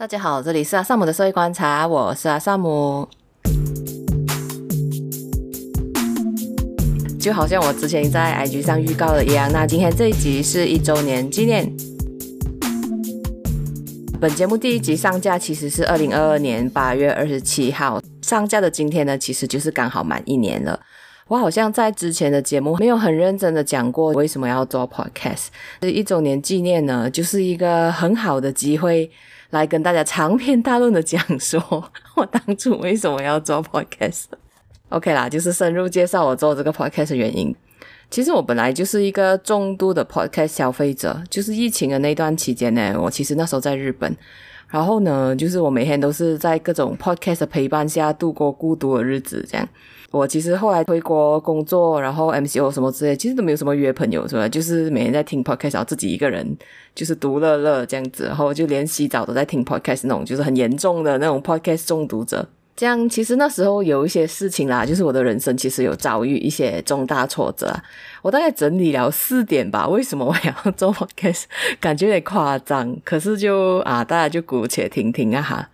[0.00, 3.06] 大家好，这里是阿萨姆的社会观察，我是阿萨姆。
[7.20, 11.70] 就好像我之前在 IG 上预告的一样，那今天这一集是一周年纪念。
[14.18, 20.80] 本节目第一集上架其实是二零二二年八月二十七号，上架的今天呢，其实就是刚好满一年了。
[21.30, 25.46] 我好像在之前的节目没有很认真的讲过为什么要做 Podcast，
[25.80, 29.08] 这一周年纪念呢，就是一个很好的机会。
[29.50, 31.60] 来跟大家长篇大论的讲说，
[32.16, 34.24] 我当初为什么要做 podcast。
[34.88, 37.54] OK 啦，就是深入介绍我做这个 podcast 的原因。
[38.10, 44.16] 其实我本来就是一个重度的 podcast 消费者，就是疫情的那段期间呢，我其实那时候在日本，
[44.68, 49.68] 然后呢，就是我每天都是在各种 podcast 的陪伴下度过孤独的日子，这样。
[50.10, 54.48] 我其实后来回国工作，然后 MCO 什么之类，其实都没有什么约朋友，是吧？
[54.48, 56.56] 就是每天在听 podcast，然后自己一个人
[56.94, 62.48] 就是独乐乐这样子，然后就连洗澡都在听 podcast 那种，就是很严重的那种 podcast 中毒者。
[62.76, 67.70] 这样其实那时候有一些事情啦，就是我的人生其实有遭遇一些重大挫折。
[68.22, 71.42] 我大概整理了四点吧，为什么我要做 podcast？
[71.78, 75.68] 感觉有点夸张，可是就啊，大家就姑且听听啊哈。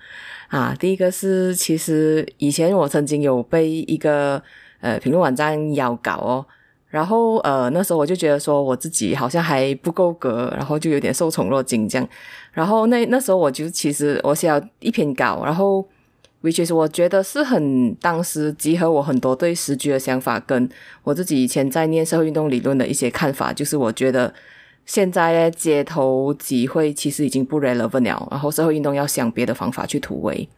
[0.48, 4.40] 啊，第一个是，其实以前我曾经有被一个
[4.80, 6.46] 呃评论网站邀稿哦，
[6.88, 12.08] 然后呃那时候我就觉得说我自己好像还不够格，然后就有点受宠若惊这样，
[12.52, 15.84] 然后那那时候我就其实我写了一篇稿，然后
[16.42, 20.68] which is 我觉得是很当时集合我很多对时局的想法，跟
[21.02, 24.32] 我自己以前在念社会运动理论的一些看法，就是我觉得。
[24.86, 30.48] 现在街头集会其实已经不 relevant 了，然后社会运动要想别的方法去突围。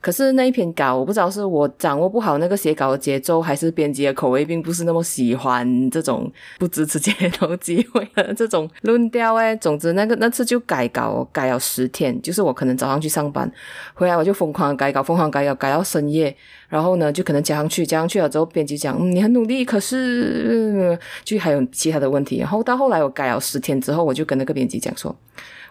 [0.00, 9.54] 可是那一篇稿，我不知道是我掌握不好那个写稿的节奏，还是编辑的口味并不是那么喜欢这种不支持街头机会的这种论调诶。
[9.56, 13.50] 总之，那个 那次就改稿改了十天，就是我可能早上去上班，
[13.94, 16.34] 回来我就疯狂改稿，疯狂改稿，改到深夜。
[16.68, 22.38] 然后呢，就可能加上去，加上去了之后，编辑讲，嗯，你很努力，可是就还有其他的问题。
[22.38, 25.14] 然后到后来我改了十天之后，我就跟那个编辑讲说。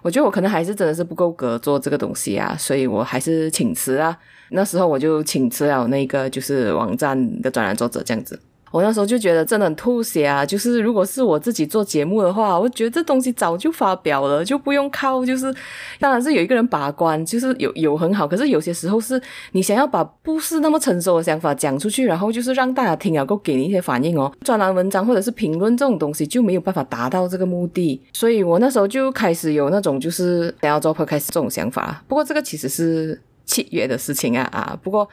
[0.02, 4.18] 我觉得我可能还是真的是不够格做这个东西啊，所以我还是请辞啊。
[4.52, 8.40] 那时候我就请辞了那个就是网站的专栏作者这样子。
[8.72, 10.46] 我那时候就觉得真的很吐血啊！
[10.46, 15.54] 就是如果是我自己做节目的话，我觉得这东西早就发表了，就不用靠就是，
[16.00, 18.28] 当然是有一个人把关，就是有有很好。
[18.28, 19.22] 可是有些时候是
[19.54, 24.32] 你想要把不是那么成熟的想法讲出去，然后就是让大家听了，够给你一些反应哦。
[24.42, 32.04] 专栏文章或者是评论这种东西就没有办法达到这个目的，所以我那时候就开始有那种就是想要做 podcast 这种想法。
[32.08, 34.78] 不过这个其实是契约的事情啊啊！
[34.84, 35.10] 不过。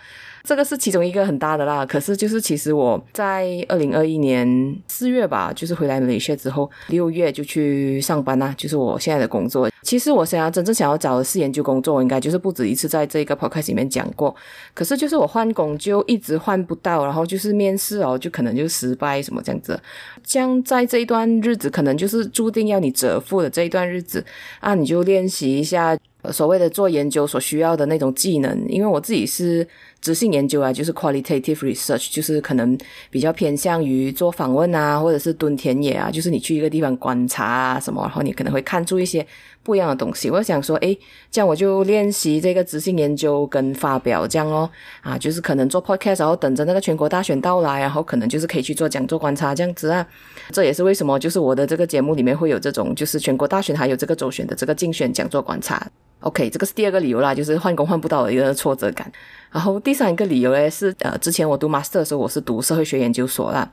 [0.47, 4.47] 这个是其中一个很大的啦，可是就是其实我在二零二一年
[4.87, 9.69] 四月吧，就是回来马来西亚之后，六月就去上班啦，就是我现在的工作。
[9.83, 14.33] 其实我想要真正想要找的是研究工作，我应该就是不止一次在这个 podcast 里面讲过。
[14.73, 19.77] 可是就是我换工就一直换不到，然后就是面试哦，就可能就失败什么这样子。
[20.23, 24.25] 将在这一段日子，可能就是注定要你蛰伏的这一段日子
[24.61, 25.99] 啊，你就练习一下。
[26.33, 29.65] 所谓的做研究所需要的那种技能，因为我自己是
[30.01, 32.79] 质性研究啊，就是 qualitative research，就是可能
[33.11, 39.27] 比较偏向于做访问啊，或者是蹲田野啊，就是你去一个地方观察啊什么，然后你可能会看出一些
[39.65, 40.31] 不一样的东西。
[40.31, 40.97] 我想说，诶，
[41.31, 44.71] 这样我就练习这个质性研究跟发表这样哦，
[45.01, 50.07] 啊，就是可能做 podcast，然后等着那个全国大选到来，然后可能就是可以去做讲座观察这样子啊。
[50.53, 55.85] 这也是为什么就是我的这个节目里面会有这种，就是全国大选还有这个周选的这个竞选讲座观察。
[56.21, 59.11] OK，这个是第二个理由啦，就是换工换不到的一个挫折感。
[59.53, 63.71] 然后第三个理由呢是，呃，之前我读 Master 的时候，我是读社会学研究所啦。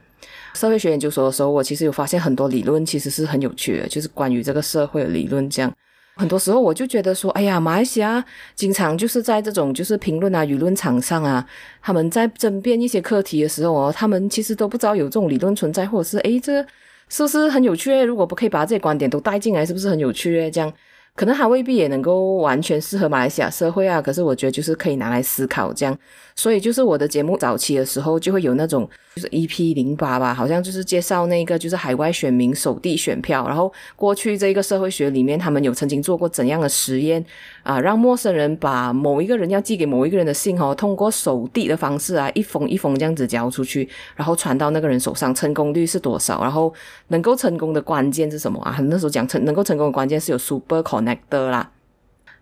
[0.53, 5.71] 社会学研究所的时候，我其实有发现很多理论其实是很有趣的，就是关于这个社会的理论这样。
[6.15, 8.23] 很多时候我就觉得说，哎呀，马来西亚
[8.53, 11.43] 经常就是在这种就是评论啊、舆论场上啊，
[11.81, 16.61] 他们在争辩一些课题的时候哦，他们其实都不知道有这种理论存在，或者是诶，这
[17.09, 17.91] 是不是很有趣？
[18.03, 20.51] 如果不可以把这些观点都带进来，是不是很有趣？
[20.51, 20.71] 这样。
[21.15, 25.97] 可能还未必也能够完全适合马来西亚社会啊，可是我觉得就是可以拿来思考这样，
[26.35, 37.23] 所以就是我的节目早期的时候就会有那种就是 EP 零八吧，好像就是介绍那个就是海外选民手递选票，然后过去这个社会学里面他们有曾经做过怎样的实验
[37.61, 46.41] 啊，让陌生人把某一个人要寄给某一个人的信哦，通过手递的方式啊，一封一封这样子交出去，然后传到那个人手上，成功率是多少？
[46.41, 46.73] 然后
[47.09, 48.79] 能够成功的关键是什么啊？
[48.81, 51.69] 那时候讲成能够成功的关键是有 super CONNECT 啦，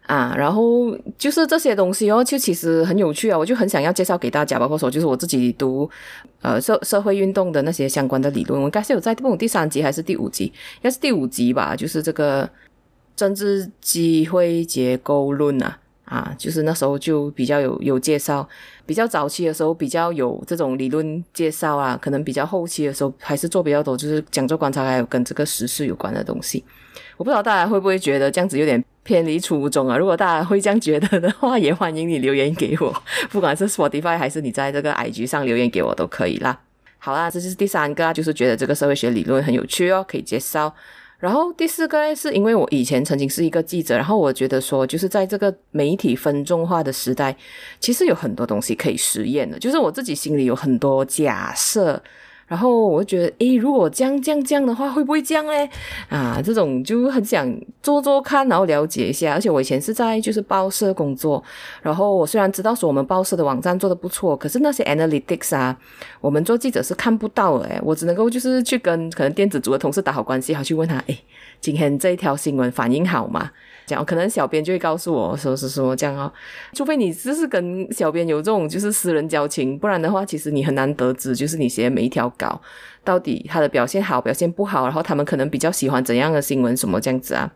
[0.07, 5.89] 啊，然后就是这些东西哦，就其实很有趣啊，我就很想要介绍给大家，包括说就是我自己读
[6.42, 12.50] 呃社社会运动的那些相关的理论，我应该是有在不第三集还是第五集，应该是第五集吧，就是这个
[13.15, 15.77] 政治机会结构论啊。
[16.03, 18.45] 啊，就是那时候就比较有有介绍，
[18.86, 26.62] 比较早期的时候比较有这种理论介绍啊，可能比较后期的时候还是做比较多，就是讲座观察还有跟这个时事有关的东西。
[27.15, 29.98] 我不知道大家会不会觉得这样子有点偏离初衷啊？
[29.98, 36.59] 如果大家会这样觉得的话，也欢迎你留言给我， 不管是 Spotify 还是你在这个 IG 上留言给我都可以啦。
[37.00, 40.74] 好啦，这就是第三个，就是觉得这个社会学理论很有趣哦，可以介绍。
[41.18, 47.36] 然后第四个呢，是因为我以前曾经是一个记者，然后我觉得说，就是在这个媒体分众化的时代，
[47.80, 52.01] 其实有很多东西可以实验的，就是我自己心里有很多假设。
[52.51, 55.53] 然后我就觉得，诶，如果这样这样这样的话，会不会这样呢？
[56.09, 57.50] 啊，这种就很想
[57.81, 59.33] 做做看，然后了解一下。
[59.33, 61.42] 而且我以前是在就是报社工作，
[61.81, 65.77] 然后我虽然知道说我们报社的网站做得不错，可是那些 analytics 啊，
[66.19, 67.65] 我们做记者是看不到的。
[67.69, 71.18] 诶，我只能够就是去跟可能电子组的同事打好关系，好去问他，诶，
[71.62, 73.50] 今天这一条新闻反应好吗？
[74.03, 76.31] 可能小编就会告诉我说是说这样哦，
[76.73, 82.61] 除非你只是跟小编有这种就是私人交情，不然的话，其实你很难得知就是你写每一条稿
[83.03, 87.51] 到底他的表现好表现不好，然后他们可能比较喜欢怎样的新闻什么这样子啊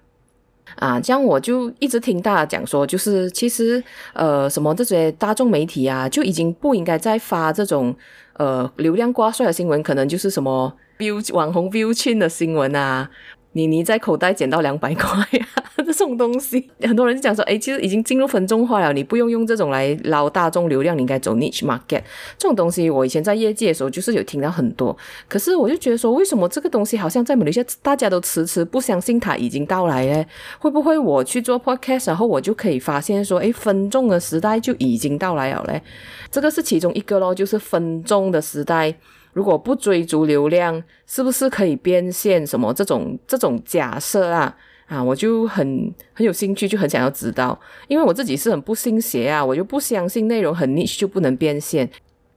[0.77, 3.81] 啊，这样我就一直听大家讲说，就是其实
[4.13, 7.95] 呃什么这些大众媒体啊，就已经不应该再发这种
[8.33, 13.09] 呃流量挂帅的新闻，可能就是什么 view 网红 view 亲的新闻啊。
[13.56, 15.48] 你你在口袋捡到两百块呀？
[15.78, 22.02] 这种东西，很多人就讲说，诶，其实已经进入分众化了，你不用用这种来捞大众流量，你应该走 niche market。
[22.38, 24.96] 这种东西，我以前在业界的时候，就是有听到很多。
[25.30, 30.25] 可是我就觉得说，为什么这个东西好像在某一些大家都迟迟不相信它已经到来呢？
[30.60, 35.81] 会不会我去做 podcast，然后我就可以发现说，诶，分众的时代就已经到来了嘞？
[36.30, 38.94] 这个是其中一个咯，就是分众的时代。
[39.35, 44.55] 如果不追逐流量，是不是可以变现什么这种这种假设啊？
[44.87, 47.59] 啊，我就很很有兴趣，就很想要知道，
[47.89, 51.89] 因为我自己是很不信邪啊，我就不相信内容很 niche 就不能变现，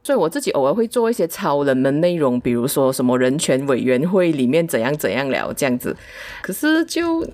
[0.03, 5.95] 所以我自己偶尔会做一些超冷门内容，比如说什么人权委员会里面怎样怎样聊这样子，
[6.41, 7.25] 可是就。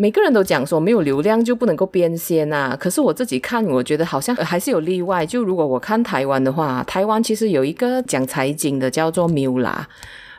[0.00, 5.26] 每个人都讲说没有流量就不能够变现啊，可是我自己看，我觉得好像还是有例外。
[5.26, 9.86] 就如果我看台湾的话，台湾其实有一个讲财经的叫做米拉。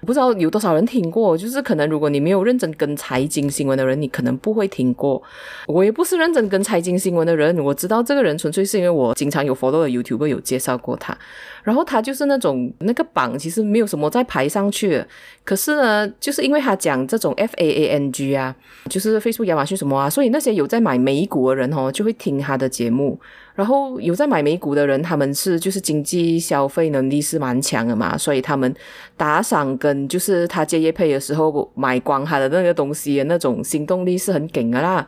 [0.05, 5.21] 不知道有多少人听过，就是可能如果你没有认真跟财经新闻的人，你可能不会听过。
[5.67, 11.17] 我也不是认真跟财经新闻的人，我知道这个人纯粹是因为我经常有 follow 的 YouTube 有介绍过他。
[11.63, 15.03] 然后他就是那种那个榜其实没有什么再排上去，
[15.43, 18.55] 可是呢，就是因为他讲这种 FAANG 啊，
[18.89, 23.19] 就是 Facebook、亚马逊什么啊，所以那些有在买美股的人哦，就会听他的节目。
[23.53, 28.73] 然后有在买美股的人，他们是就是经济消费能力是蛮强的嘛，所以他们
[29.17, 35.07] 打赏跟就是他接业配的时候买光他的那个东西的那种行动力是很紧的啦。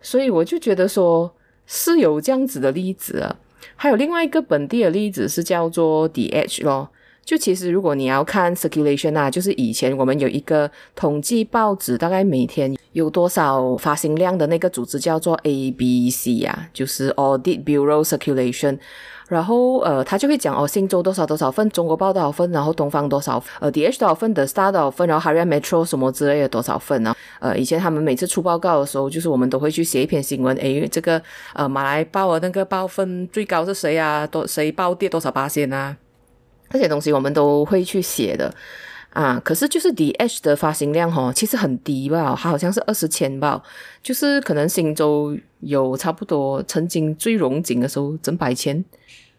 [0.00, 1.32] 所以我就觉得说
[1.66, 3.36] 是有这样子的例子啊。
[3.76, 6.90] 还有另外一个本地的例子是叫做 DH 咯。
[7.24, 18.78] 就其实如果你要看 circulation 啊，就是以前我们有一个统计报纸大概每天有多少发行量的那个组织叫做 ABC 啊，就是 Audit Bureau Circulation。
[19.26, 27.16] 然后呃，他就会讲哦，新洲多少多少份，中国报多少份，然后东方多少，呃，DH 多少份，The Star 多少份，然后 Harian Metro 什么之类的多少份啊。
[27.40, 31.20] 呃，以前他们每次出报告的时候，就是我们都会去写一篇新闻，诶，这个
[31.54, 34.26] 呃马来报的那个报份最高是谁啊？
[34.26, 35.96] 多谁报跌多少八仙啊？
[36.70, 38.52] 这些东西我们都会去写的
[39.10, 43.62] 啊，可是就是 D H 的发行量哦，其实很低吧，它好像是二十千吧，
[44.02, 48.84] 就是可能新洲有差不多曾经最荣景的时候整百千，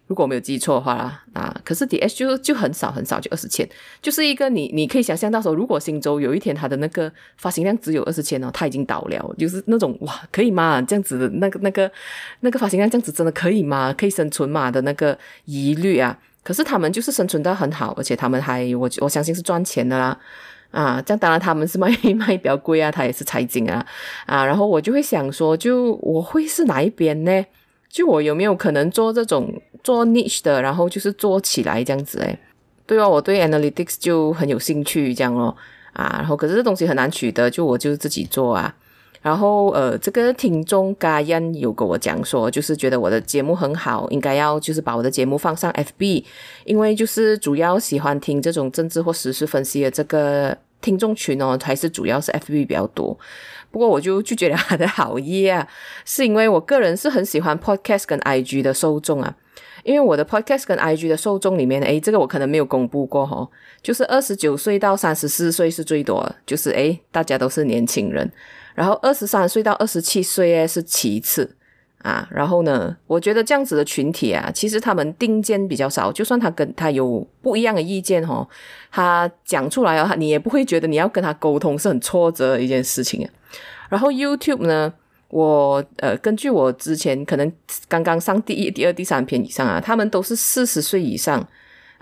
[0.08, 3.68] 如果我没有记错的话啦啊，可是 D H 就就很少很少，就二十千，
[4.02, 10.82] 就是一个你你可以想象到说，如果新洲有一天它的那个发行量只有二十千哦，它已经倒了，就是那种哇，可以吗？
[10.82, 11.92] 这样子的那个那个
[12.40, 13.94] 那个发行量这样子真的可以吗？
[13.98, 14.72] 可以生存吗？
[14.72, 16.18] 的那个疑虑啊。
[16.46, 20.16] 可是他们就是生存得很好，而且他们还我我相信是赚钱的啦，
[20.70, 23.84] 啊，这样当然他们是卖卖比较贵啊，他也是财经啊，
[24.28, 27.46] 啊，然后我就会想说，就我会是哪一边呢？
[27.90, 29.52] 就我有没有可能做这种
[29.84, 32.38] 做 niche 的，然后就是做起来这样子诶？
[32.86, 35.58] 对哦，我对 analytics 就很有兴趣这样咯，
[35.94, 38.76] 啊，然后可是这东西很难取得，就我就自己做啊。
[39.26, 46.24] 然后，呃，这个听众嘎燕有跟我讲说，就是觉得我的节目很好，应该要就是把我的节目放上 FB，
[46.64, 53.18] 因为就是主要喜欢听这种政治或时事分析的这个听众群哦，还是主要是 FB 比较多。
[53.72, 55.68] 不过我就拒绝了他的好意啊，
[56.06, 59.36] 是因为我个人是很喜欢 Podcast 跟 IG 的受众啊，
[59.84, 63.50] 因为我的 Podcast 跟 IG 的受众里面，诶，这个我可能没有公布过哈、哦，
[63.82, 68.32] 就是二十九岁到三十四岁是最多，就是诶，大家都是年轻人。
[68.76, 71.56] 然后二十三岁到二十七岁诶是其次
[72.04, 72.28] 啊。
[72.30, 78.48] 然后呢，我觉得这样子的群体啊，其实他们定见比较少，就算他跟他有不一样的意见哦，
[78.92, 83.28] 他讲出来啊，你也不会觉得你要跟他沟通是很挫折的一件事情啊。
[83.90, 84.94] 然后 YouTube 呢，
[85.30, 87.52] 我呃根据我之前可能
[87.88, 91.48] 刚刚上第一、第二、第三篇以上啊，他们都是四十岁以上。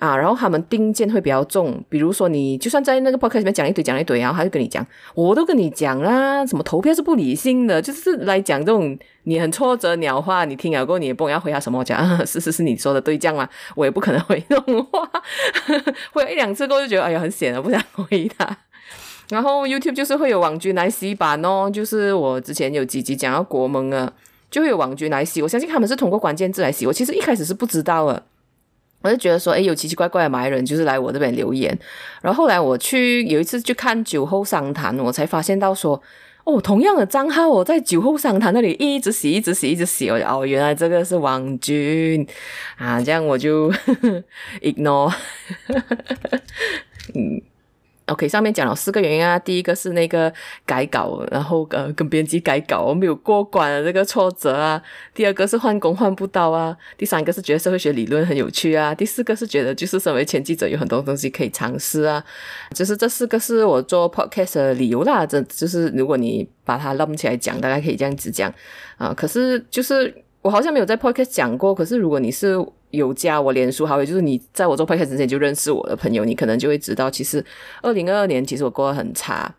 [0.03, 15.09] 啊，然后他们定见会比较重，比如说你就算在那个 podcast 里面讲一堆讲一堆，然后他就跟你讲，我都跟你讲啦，什么投票是不理性的，就是来讲这种你很挫折鸟话，你听了过后你也不要回答什么，我讲啊， 是是是你说的对，这样嘛，我也不可能回这种话，
[16.11, 18.57] 回了一两次过后就觉得哎呀很险了，不想回答。
[19.29, 24.11] 然后 YouTube 就是会有网军来洗版哦，就是我之前有几集讲到国盟啊，
[24.51, 28.21] 就会有网军来洗，我相信他们是通过关键字来洗，我其实一开始是不知道的。
[29.03, 31.77] 我就觉得说，哎，有奇奇怪怪的马来人就是来我这边留言，
[32.21, 36.01] 然后后来我去有一次去看酒后商谈，我才发现到说，
[36.45, 42.25] 哦，同样的账号我在酒后商谈那里一直洗，一直洗，一直洗，哦，原来这个是王军。
[42.77, 43.69] 啊，这样我就
[44.63, 45.13] ignore，
[47.13, 47.52] 嗯。
[48.13, 49.39] OK，上面讲了四个原因啊。
[49.39, 50.31] 第一个是那个
[50.67, 54.79] 改稿，然后呃跟编辑改稿没有过关的这个挫折啊。
[55.15, 56.77] 第二个是换工换不到啊。
[56.95, 58.93] 第三个是觉得社会学理论很有趣啊。
[58.93, 62.23] 第四个是觉得就是身为前记者有很多东西可以尝试啊。
[62.73, 65.25] 就是这四个是我做 podcast 的理由啦。
[65.25, 68.53] 这就是如果你把它捞起来讲，大概可以这样子讲
[68.97, 69.11] 啊。
[69.11, 71.73] 可是就是我好像没有在 podcast 讲过。
[71.73, 72.55] 可是如果你是
[72.93, 77.43] 有加我脸书好友，就是你在我做 podcast 之前就认识我的朋友，你可能就会知道，其实
[77.81, 79.51] 二零二二年其实我过得很差，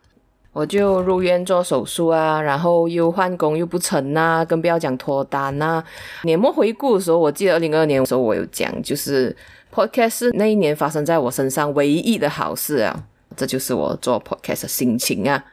[0.53, 5.83] 我就入院做手术啊，然后又换工又不成啊，更不要讲脱单啊。
[6.23, 9.35] 年末回顾的时候，我记得二零二二年的时候我有讲，就是
[9.73, 13.03] podcast 是那一年发生在我身上唯一的好事啊，
[13.35, 15.43] 这就是我做 podcast 的心情啊。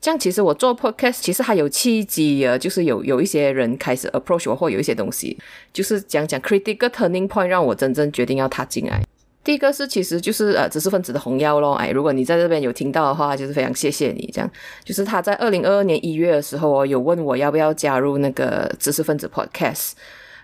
[0.00, 5.36] 这样其实我做 podcast 其实还有契机啊，就是有有一些人开始 approach 我，或有一些东西，
[5.72, 9.02] 就是讲讲 critical turning point，让我真正决定要踏进来。
[9.44, 14.30] 第一个是其实就是呃知识分子的红腰咯，哎，如果你在这边有听到的话，就是非常谢谢你。
[14.32, 14.50] 这样
[14.84, 19.92] 就是他在二零二二年一月的时候哦，有问我要不要加入那个知识分子 podcast。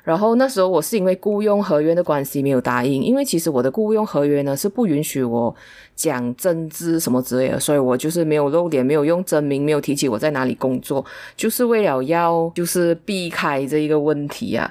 [0.03, 5.53] 然后那时候我是因为雇佣合约的关系没有答应，因为其实我的雇佣合约呢是不允许我
[5.97, 11.05] 讲政治什么之类的，所以我就是没有露脸，没有用真名，没有提起我在哪里工作，
[11.37, 14.71] 就是为了要就是避开这一个问题啊。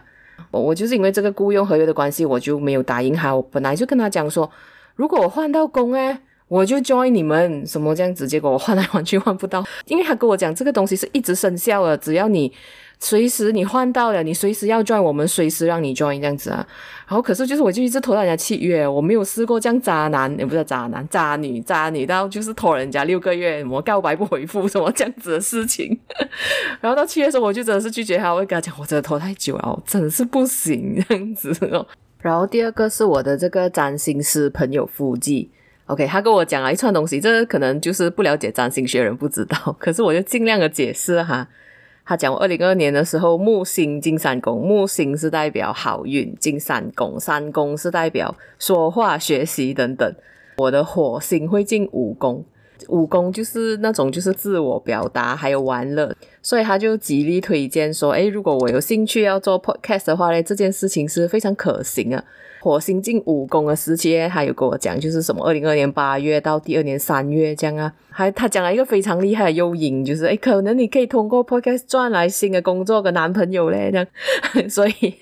[0.51, 3.35] 我我就是因为这个雇佣合约的关系，我就没有答应他。
[3.35, 4.49] 我本来就跟他讲说，
[4.95, 6.17] 如果我换到工诶，
[6.47, 12.53] 我就 join 你们什么这样子，结果我换来换去换不到，因为他跟我讲这个东西是一直生效的，只要你。
[12.99, 16.65] 随时你换到了，你随时要 join，我们随时让你 join 这样子啊。
[17.07, 25.95] 然后可是就是我就一直拖到人家七月，我没有试过这样渣男，也不是渣男，渣女，渣女到就是拖人家六个月，我告白不回复什么这样子的事情。
[26.81, 31.85] 然后到七月的时候，我就真的是拒绝他，我会跟他讲，我真的拖太久了，真的是不行这样子哦。
[32.19, 35.47] 然后第二个是我的这个占星师朋友夫妻
[35.85, 41.47] ，OK，他跟我讲了一串东西，这可能就是不了解占星学人不知道，可是我就尽量的解释哈。
[42.05, 50.13] 他讲我二零二年的时候，木星进三宫，木星是代表好运，进三宫，三宫是代表说话、学习等等。
[50.57, 52.45] 我的火星会进五宫，
[52.89, 62.23] 五宫就是那种就是自我表达还有玩乐，所以他就极力推荐说，诶，如果我有兴趣要做 podcast 的话呢，这件事情是非常可行啊。
[62.61, 67.91] 火星进五宫的时期，他有跟我讲，就是什么二零二二年八月到第二年三月这样啊。
[68.17, 74.07] 还他讲了一个非常厉害的诱因，就是诶，可能你可以通过 podcast 赚来新的工作跟男朋友嘞这样。
[74.69, 75.13] 所以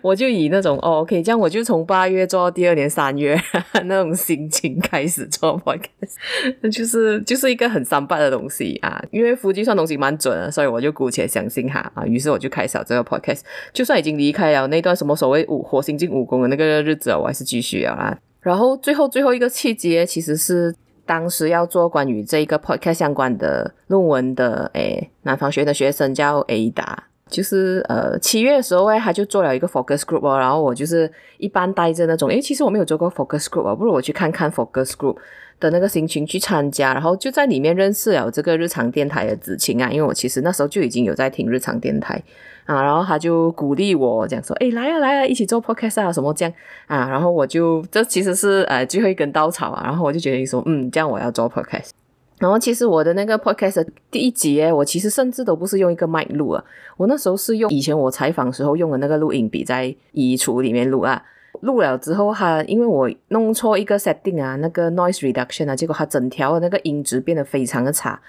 [0.00, 3.36] 我就以那种哦，OK，这样我就从八月做到第二年三月
[3.84, 6.14] 那种心情开始做 podcast，
[6.60, 9.02] 那就是就是一个很三八的东西啊。
[9.10, 12.06] 因为夫计算东西蛮准的，所以我就姑且相信他啊。
[12.06, 13.40] 于是我就开始了这个 podcast，
[13.72, 16.78] 就算已经离开了那段什么所谓五火星进五宫的那个。
[16.78, 18.16] 日子我还是继续了啦。
[18.40, 20.74] 然后最后最后一个契机，其实是
[21.08, 26.98] 当时要做关于这个 podcast 相关的论文的，诶，南方学的学生叫 Ada，
[27.30, 35.16] 就是呃七月的时候诶，他就做了一个 focus group 哦，然后我就是一般带着那种，诶，其实我没有做过 focus group 啊，不如我去看看 focus group
[35.58, 42.22] 的那个心情去参加，然后就在里面认识了这个日常电台的子晴啊，因为我其实那时候就已经有在听日常电台。
[42.68, 46.52] 啊，然后他就鼓励我讲说，诶，来啊来啊，一起做 podcast 啊，什么这样
[46.86, 47.08] 啊？
[47.08, 49.82] 然后我就这其实是呃最后一根稻草啊。
[49.86, 51.92] 然后我就决定说，嗯，这样我要做 podcast。
[52.38, 56.62] 然后其实我的那个 podcast 第一集，我其实甚至都不是用一个麦录啊，
[56.98, 61.22] 我那时候是用以前我采访时候用的那个录音笔在衣橱里面录啊。
[61.62, 68.20] 录了之后，它因为我弄错一个 setting 啊，那个 noise reduction 啊，结果它整条的那个音质变得非常的差。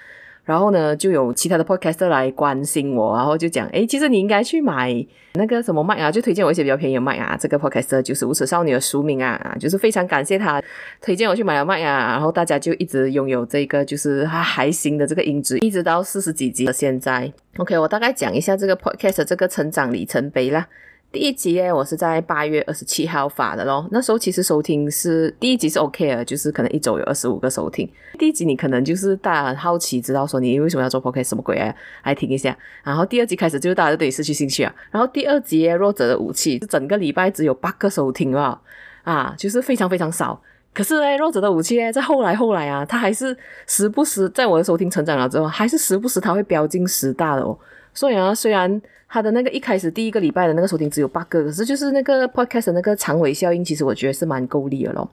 [0.49, 4.91] 然后呢，就有其他的 podcaster 来关心我，然后就讲，诶，其实你应该去买
[5.33, 7.37] 那个什么麦啊，就推荐我一些比较便宜的麦啊。
[7.39, 10.59] 这个 podcaster 就是无耻少女的书名啊，就是非常感谢他
[10.99, 12.13] 推荐我去买了麦啊。
[12.13, 17.31] 然后大家就一直拥有这个就是还还行的这个音质，一直到四十几集的现在。
[17.57, 20.67] OK，我大概讲一下这个 podcast 这个成长里程碑啦。
[21.11, 23.87] 第一集呢，我是在八月二十七号发的咯。
[23.89, 27.89] 那时候其实收听是第一集是 OK 的，就是可能一周有二十五个收听。
[28.19, 31.73] 第一集你可能就是大家很好奇，知道说你为什么要做 Podcast 什么鬼啊，
[32.03, 32.55] 来听一下。
[32.83, 34.71] 然后第二集开始就是大家就对你失去兴趣啊。
[34.91, 38.61] 然后第二集弱者的武器，是整个礼拜只有八个收听啊，
[39.01, 40.39] 啊，就是非常非常少。
[40.75, 43.35] 可是呢，弱者的武器呢，在后来后来啊，它还是
[43.65, 47.57] 时不时在我的收听成长了之后，还是时不时它会飙进十大的哦。
[47.93, 55.09] 所以啊，虽然他的那个一开始第一个礼拜的那个收听只有八个，可是就是那个 podcast 的那个长尾效应，其实我觉得是蛮够力的咯。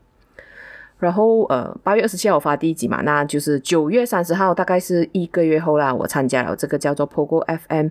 [0.98, 7.88] 然后呃，八月二十七号我发第一集嘛，那就是九月三十号，大概是一个月后啦，我参加了这个叫做 Pogo FM，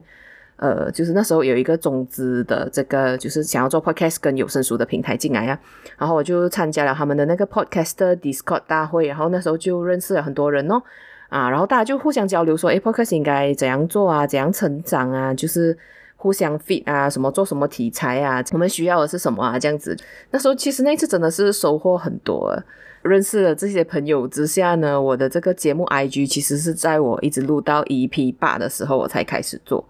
[0.57, 5.59] 呃，就是那时候有一个中资的这个就是想要做 podcast 跟有声书的平台进来呀，
[5.99, 10.81] 然后我就参加了他们的那个 podcaster Discord 大会，然后那时候就认识了很多人哦。
[11.29, 14.25] 啊，然后大家就互相交流说，诶，Podcast 应该怎样做啊？
[14.25, 15.33] 怎样成长啊？
[15.33, 15.77] 就是
[16.15, 18.43] 互相 feed 啊，什么做什么题材啊？
[18.51, 19.59] 我们需要的是什么啊？
[19.59, 19.97] 这样子。
[20.31, 22.57] 那时候其实那次真的是收获很多，
[23.01, 29.83] 认识了这些朋友之下呢，我的这个节目 IG 其实是在我一直录到 EP 八的时候我才开始做。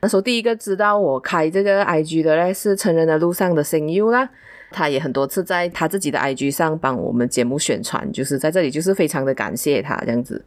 [0.00, 4.28] 那时候第一个知道我开这个 IG 的嘞是成人的路上的声优啦，
[4.70, 10.44] 他也很多次在他自己的 IG 上帮我们节目宣传，就是在这里就是非常的感谢他这样子。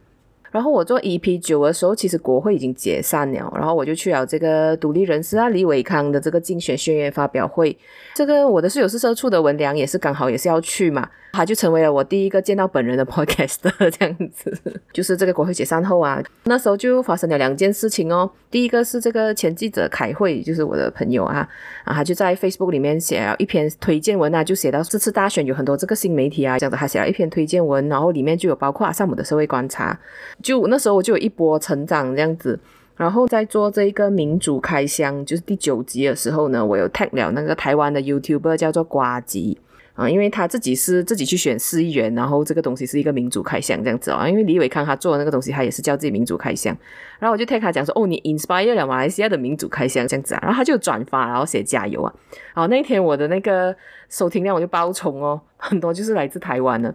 [0.56, 7.76] 然后我做 EP 九的时候，其实国会已经解散了，然后我就去了这个独立人士啊李伟康的这个竞选宣言发表会。
[8.14, 11.06] 这个我的室友是社畜的文良，也是刚好也是要去嘛。
[11.32, 13.56] 他就成为了我第一个见到本人的 Podcast
[13.90, 14.50] 这样子，
[14.90, 18.30] 就是这个国会解散后啊，那时候就发生了两件事情哦。
[18.50, 21.46] 第一个是这个前记者凯慧，就是我的朋友啊，
[21.84, 29.98] 啊，他就在 Facebook 里面写了一篇推荐文啊，就写到这次大选有很多这个新媒体啊，这样子，他写了一篇推荐文，然后里面就有包括阿萨姆的社会观察，
[30.46, 32.58] 就那时候我就有一波成长这样子。
[32.96, 39.58] 然后在做这一个民主开箱，就是第九集的时候呢，我有 tag 了那个台湾的 YouTuber 叫做瓜吉。
[39.94, 44.26] 啊，因为他自己是自己去选市议员，然后这个东西是一个民主开箱这样子哦。
[44.28, 46.76] 因为李伟康他做的那个东西，他也是叫自己民主开箱。
[47.18, 50.40] 然后我就听他讲说，哦，你 inspire 了马来西亚的民主开箱这样子啊。
[50.42, 52.12] 然后他就转发，然后写加油啊。
[52.54, 53.74] 好，那一天我的那个
[54.10, 56.94] 收听量我就爆冲哦，很多就是来自台湾的。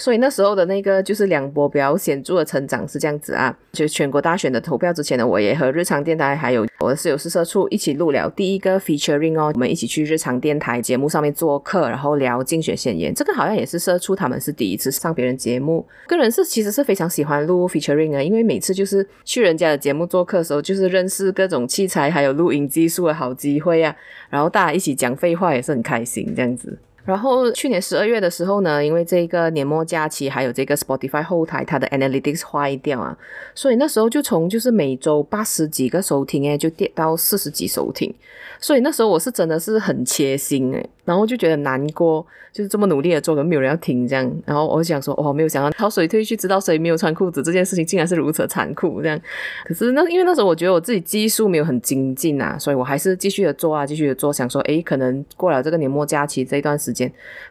[0.00, 23.94] 所以那时候的那个就是两波比较显著的成长是这样子啊，就全国大选的投票之前呢，我也和日常电台还有我的室友是社畜一起录了第一个 featuring 哦，我们一起去日常电台节目上面做客，然后聊竞选宣言，这个好像也是社畜他们是第一次上别人节目，个人是其实是非常喜欢录 featuring 啊，因为每次就是去人家的节目做客的时候，就是认识各种器材还有录音技术的好机会啊，
[24.30, 26.78] 然后大家一起讲废话也是很开心这样子。
[27.10, 33.18] 然后去年十二月的时候呢，因为这个年末假期，还有这个 Spotify 后台它的 Analytics 坏掉啊，
[33.52, 38.14] 所以那时候就从就是每周八十几个收听诶，就跌到四十几收听，
[38.60, 49.20] 所以那时候我是真的是很切心诶，然后就觉得难过，就是这么努力的做，可没有人要听这样，然后我就想说，哦，没有想到潮水退去，知道谁没有穿裤子这件事情，竟然是如此残酷这样。
[49.64, 56.99] 可是那因为那时候我觉得我自己技术没有很精进啊，所以我还是继续的做啊，继续的做，想说，诶，可能过了这个年末假期这一段时间。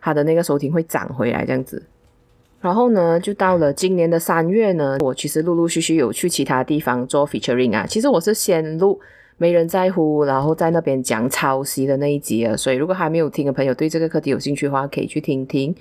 [0.02, 1.82] 他的那个收听会涨回来这样子，
[2.60, 7.86] 然后呢，就到了今年的三月呢，我其实陆陆续续有去其他地方做 featuring 啊。
[7.88, 9.00] 其实我是先录
[9.38, 12.58] 没人在乎，然后在那边讲抄袭的那一集啊。
[12.58, 15.74] 所以如果还没有听的朋友，对这个课题有兴趣的话，可以去听听。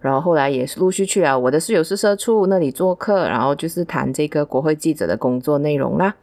[0.00, 6.14] 然后后来也是陆续去了我的室友是社畜那里做客，然后就是谈这个国会记者的工作内容啦。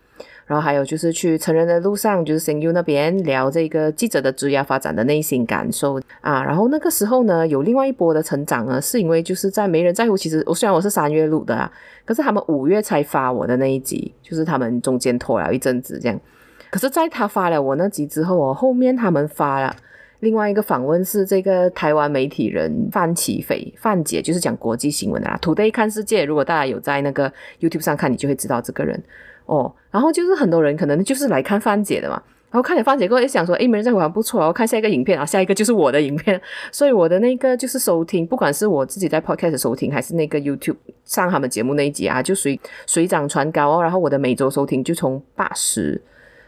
[0.47, 6.41] 然后还有就是去成人的路上，就是 Sing U 那边聊这个记者的职业发展的内心感受啊。
[6.41, 10.15] 然后那个时候呢，有另外一波的成长呢，是因为就是在没人在乎。
[10.15, 11.69] 其实我虽然我是三月录的啊，
[12.05, 16.17] 可是他们五月才发我的那一集，就是他们中间拖了一阵子这样。
[16.71, 19.75] 可是在他发了我那集之后哦，后面他们发了
[20.21, 25.37] 另外一个访问，是这个台湾媒体人范琪斐范姐，就是讲国际新闻的啦。
[25.41, 27.29] Today 看世界，如果大家有在那个
[27.59, 29.03] YouTube 上看，你就会知道这个人。
[29.47, 36.39] 哦，然后就是很多人可能就是来看范姐的嘛，然后看了范姐过后就想说，诶，没人在乎还不错，然后看下一个影片啊，下一个就是我的影片，
[36.71, 46.01] 所以我的那个就是收听，不管是我自己在 Podcast 收听，还是那个 YouTube 上他们节目那一集啊，就水水涨船高哦，然后我的每周收听就从八十，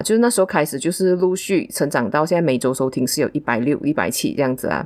[0.04, 4.86] 就是那时候开始就是陆续成长到现在每周收听是有一百六、一百七这样子啊，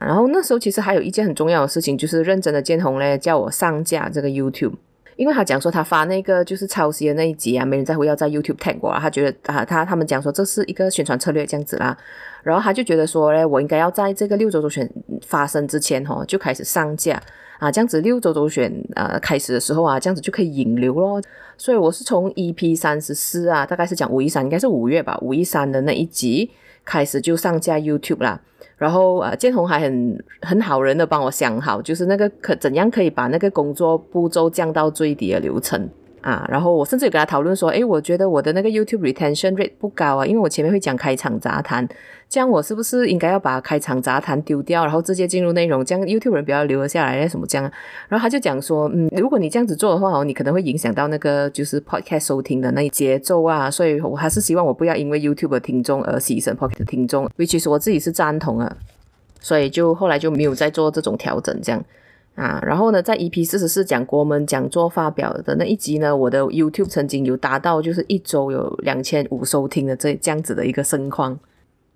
[0.00, 4.72] 然后那时候其实还有一件很重要的事情，就是认真的建红嘞，叫我上架这个 YouTube。
[5.16, 11.96] 因为他讲说他发那个就是抄袭的那一集啊，没人在乎要在 YouTube tag 我啊，他觉得啊他他们讲说这是一个宣传策略这样子啦，
[12.42, 14.90] 然后他就觉得说嘞，我应该要在这个六周周选
[15.26, 17.20] 发生之前哦就开始上架
[17.58, 21.22] 啊，这样子六周周选啊开始的时候啊，这样子就可以引流咯。
[21.56, 26.50] 所以我是从 EP 三十四啊，大概是讲五一三，应该是五月吧，五一三的那一集
[26.84, 28.40] 开始就上架 YouTube 啦。
[28.84, 35.88] 然后啊，建宏还很很好人的帮我想好，就是那个可怎样可以把那个工作步骤降到最低的流程。
[36.24, 36.44] 啊。
[36.50, 41.88] 然后我甚至有跟他讨论说，诶，我觉得我的那个 YouTube retention rate 不高啊，因为我前面会讲开场杂谈。
[42.26, 45.84] 这样我是不是应该要把开场杂谈丢掉，然后直接进入内容？
[45.84, 47.70] 这样 YouTube 人比较留了下来，什么这样？
[48.08, 53.70] 然后他就讲说，嗯，如果你这样子做的话哦，你可能会影响到那个就是 Podcast 收听的那节奏啊。
[53.70, 58.76] 所以我还是希望我不要因为 YouTube 的听众而牺牲 Podcast 的听众，which is 我自己是赞同啊。
[59.40, 61.84] 所以就后来就没有再做这种调整，这样
[62.34, 62.60] 啊。
[62.64, 71.38] 然后呢，在 EP 四十四讲国门讲座发表的那一集呢，我的 YouTube 曾经有达到就是一周有两千五收听的这这样子的一个盛况。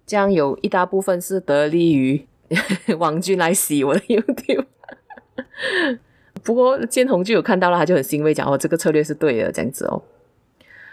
[0.07, 2.27] 这样有一大部分是得力于
[2.99, 4.65] 王军来洗我的 YouTube，
[6.43, 10.03] 不过建宏就有看到了，他就很欣慰讲哦，这个策略是对的，这样子哦。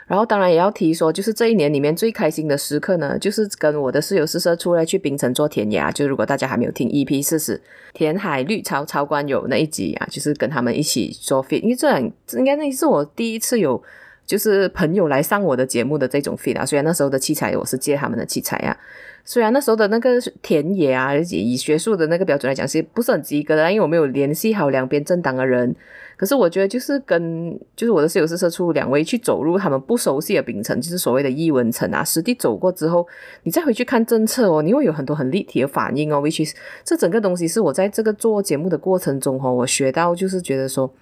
[0.08, 5.92] 然后当然也要提说，就是这一年里面最开心的时刻呢，就是跟我的室友试射出来去槟城做田野啊。
[5.92, 7.62] 就如果大家还没有听 EP 四十
[7.94, 12.00] 填海绿潮超观友那一集啊，就是跟他们一起做 fit，因为这
[12.38, 13.84] 应该那是我第一次有。
[14.28, 18.76] 就是朋友来上我的节目的这种 fit 啊，虽然那时候的器材我是借他们的器材啊，
[19.24, 25.76] 虽然那时候的那个田野啊，以学术的那个标准来讲是不是很及格的，因为我没有联系好两边政党的人。
[26.18, 33.08] 可是我觉得就是跟就是我的室友是社畜两位去走入他们不熟悉的槟城，就是所谓的艺文城啊，实地走过之后，
[33.44, 36.22] 你再回去看政策哦，你会有很多很立体的反应哦。
[36.22, 40.94] which is 这整个东西是我在这个做节目的过程中哦，我学到就是觉得说。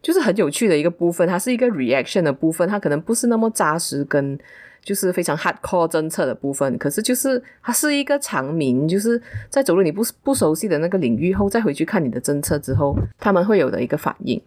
[0.00, 4.38] 就是很有趣的一个部分，它是一个 reaction 的部分，它可能不是那么扎实跟
[4.80, 14.40] 就是非常 hardcore 政策的部分，可是就是它是一个长鸣，就是在走入你不不熟悉的那个领域后，再回去看你的政策之后，他们会有的一个反应。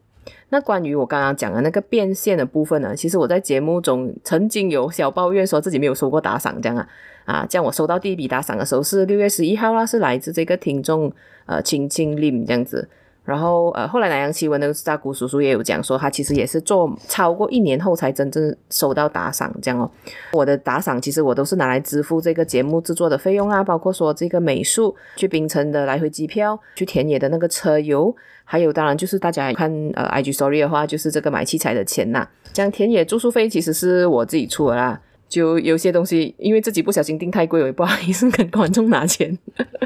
[0.51, 6.87] 那关于我刚刚讲的那个变现的部分呢，其实我在节目中曾经有小抱怨说自己没有收过打赏，这样啊
[7.25, 11.11] 啊，这样我收到第一笔打赏的时候是六月十一号啦，是来自这个听众
[11.45, 12.87] 呃青青林这样子。
[13.31, 19.89] 然后呃，后来南洋奇闻的大姑叔叔也有讲说，他其实也是做超过一年后才真正收到打赏这样哦。
[20.33, 28.13] 我的打赏其实我都是拿来支付这个节目制作的费用啊，包括说这个美术去槟城的来回机票，去田野的那个车油，
[28.43, 32.29] 还有当然就是大家看呃 IG Story 的话，就是这个买器材的钱呐、啊。
[32.51, 34.99] 这样田野住宿费其实是我自己出的啦。
[35.31, 39.35] 就有些东西，因为自己不小心订太贵，我也不好意思跟观众拿钱。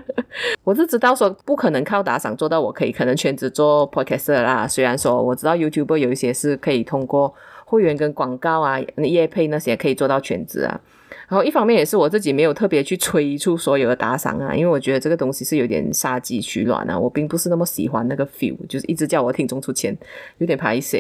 [0.66, 4.68] 我是知道说不可能靠打赏做到，我可以可能全职做 podcast 啦。
[4.68, 7.32] 虽然说我知道 YouTuber 有一些是可以通过
[7.64, 10.82] 会员跟广告啊、业配那些可以做到全职啊。
[11.30, 17.00] 然后一方面也是我自己没有特别去催促所有的打赏啊，因为我觉得这个东西是有点杀鸡取卵啊。
[17.00, 19.96] 我并不是那么喜欢那个 feel，就是一直叫我听众出钱，
[20.40, 21.00] 有点排斥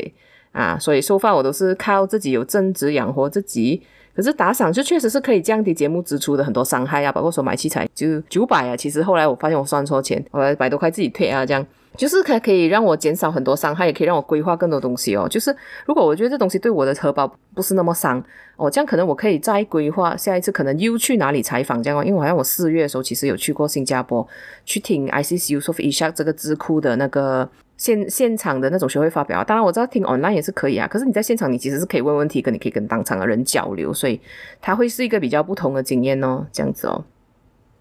[0.51, 0.77] 啊。
[0.79, 3.81] 所以收发我都是靠自己有正职养活自己。
[4.15, 11.65] 可是打赏就确实是可以降低节目支出的很多伤害啊，包括说买器材就九百啊，其实后来我发现我算错钱，我百多块自己退啊，这样。
[11.97, 15.27] 就是可可以让我减少很多伤害，也可以让我规划更多东西哦。
[15.29, 15.55] 就是
[15.85, 18.23] 如果我觉得这东西对我的荷包不是那么伤
[18.57, 24.27] 哦，这样可能我可以再规划下一次可能又去哪里采访这样哦，因为我好像我四月的时候其实有去过新加坡
[24.65, 27.49] 去听 I C C Usof Ishak 这个智库的那个。
[27.77, 30.87] 现现场的那种学会发表，当然我知道听 online 也是可以啊。
[30.87, 34.17] 可是你在现场，你其实是可以问问题，跟你可以跟当场的人交流，所以
[34.61, 37.03] 它会是一个比较不同的经验哦，这样子哦。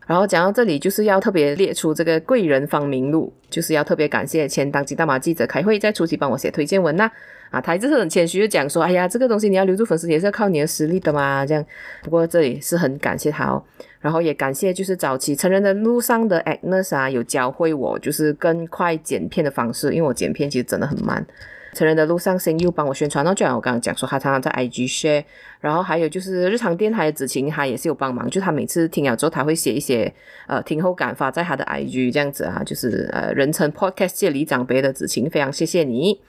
[0.07, 7.11] 然后讲到这里，就是要特别列出这个贵人方名录，就是要特别感谢前当今大马记者开会在初期帮我写推荐文呐。
[7.51, 11.65] 啊，他一直是很谦虚的讲说，哎呀，这个东西你要留住粉丝也是要靠你的实力的嘛，这样。
[12.03, 13.63] 不过这里是很感谢他哦。
[14.01, 21.25] 然后也感谢，就是早期成人的路上的 Agnes 啊，有教会我就是更快剪片的方式，因为我剪片其实真的很慢。
[21.75, 25.25] 成人的路上声优帮我宣传，然后就像我刚刚讲说，他常常在 IG share，
[25.61, 30.11] 然后还有就是日常电台的子晴，他也是有帮忙，就他每次听了之后，他会写一些
[30.47, 36.21] 呃听后感发在他的 IG 这样子啊，就是呃人称 Podcast 界里长辈的子晴，非常谢谢你。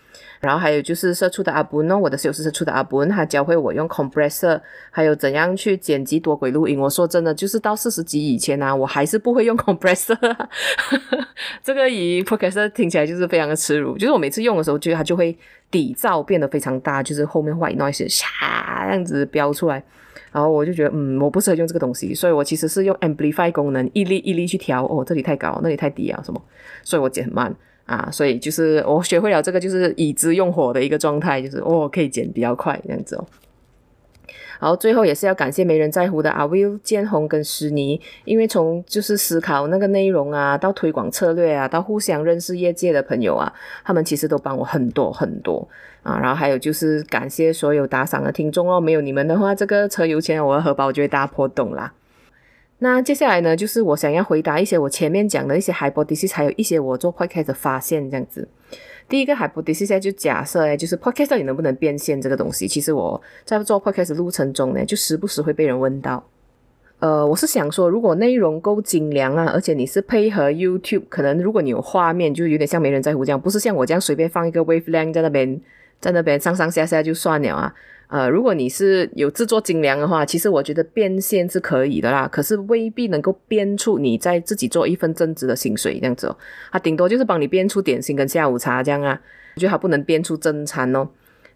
[0.46, 6.80] 然后还有就是社畜的阿本呢，我的室友是社畜的阿本，他教会我用 compressor，还有怎样去剪辑多轨录音。
[6.80, 10.16] 我说真的，就是到四十级以前呢、我还是不会用 compressor，
[11.64, 13.98] 这个以 podcast 听起来就是非常的耻辱。
[13.98, 15.36] 就是我每次用的时候，觉得它就会
[15.72, 18.24] 底噪变得非常大，就是后面 white noise 唰
[18.86, 19.84] 这样子飙出来，
[20.32, 26.40] 然后我就觉得嗯，我不适合用这个东西，所以我其实是用 amplify 功能一粒一粒去调，哦，这里太高，那里太低啊什么，
[26.84, 27.56] 所以我剪很慢。
[27.86, 33.26] 啊，所以就是我学会了这个，就是已知用火的一个状态，就是哦，可以剪比较快这样子哦。
[34.58, 45.68] 然后最后也是要感谢没人在乎的阿 Will、建宏跟诗妮，因为从就是思考那个内容啊，到推广策略啊，到互相认识业界的朋友啊，他们其实都帮我很多很多
[46.04, 46.18] 啊。
[46.18, 51.94] 然后还有就是感谢所有打赏的听众哦，没有你们的话，这个车油钱我的荷包就会大破洞啦。
[52.80, 58.48] 那接下来呢，就是我想要回答一些我前面讲的一些 hypothesis，还有一些我做 podcast 发现这样子。
[59.08, 66.24] 第一个 hypothesis 就假设诶，就是 podcast 到底能不能变现这个东西，其实我在做 podcast 路程中呢，就时不时会被人问到。
[67.00, 75.62] 呃，我是想说，如果内容够精良啊，而且你是配合 YouTube，可能如果你有画面，就有点像没人在乎这样，不是像我这样随便放一个 waveling 在那边，
[76.00, 77.74] 在那边上上下下就算了啊。
[78.08, 82.28] 呃，如果你是有制作精良的话，其实我觉得变现是可以的啦。
[82.28, 86.38] 可是未必能够编出你在自己做一份正职的薪水这样子哦。
[86.72, 89.20] 他顶多就是帮你编出点心跟下午茶这样啊，
[89.56, 91.08] 我觉得他不能编出正餐哦。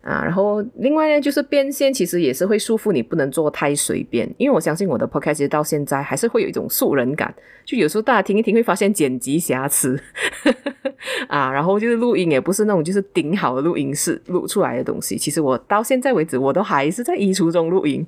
[0.01, 4.27] 啊，然后另外呢，就是变现其实也是会束缚你，不能做太随便。
[4.37, 7.33] 因为我相信我的 podcast 到现在还是会有一种素人感，
[7.65, 10.01] 就有时候大家听一听会发现剪辑瑕疵，
[11.27, 15.17] 啊，然后就是录音也不是那种就是顶好的录音室录出来的东西。
[15.17, 18.05] 其实我到现在为止，我都还是在衣橱中录音。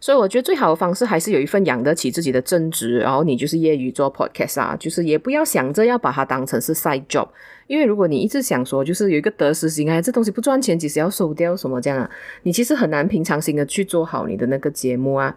[0.00, 7.28] 所以我觉得最好的方式还是有一份养得起自己的正职，然后你就是业余做 podcast 啊，就是也不要想着要把它当成是 side job，
[7.72, 12.10] 因为如果你一直想说就是有一个得失心，哎，这东西不赚钱，其实要收掉什么这样啊，
[12.42, 15.34] 你其实很难平常心的去做好你的那个节目啊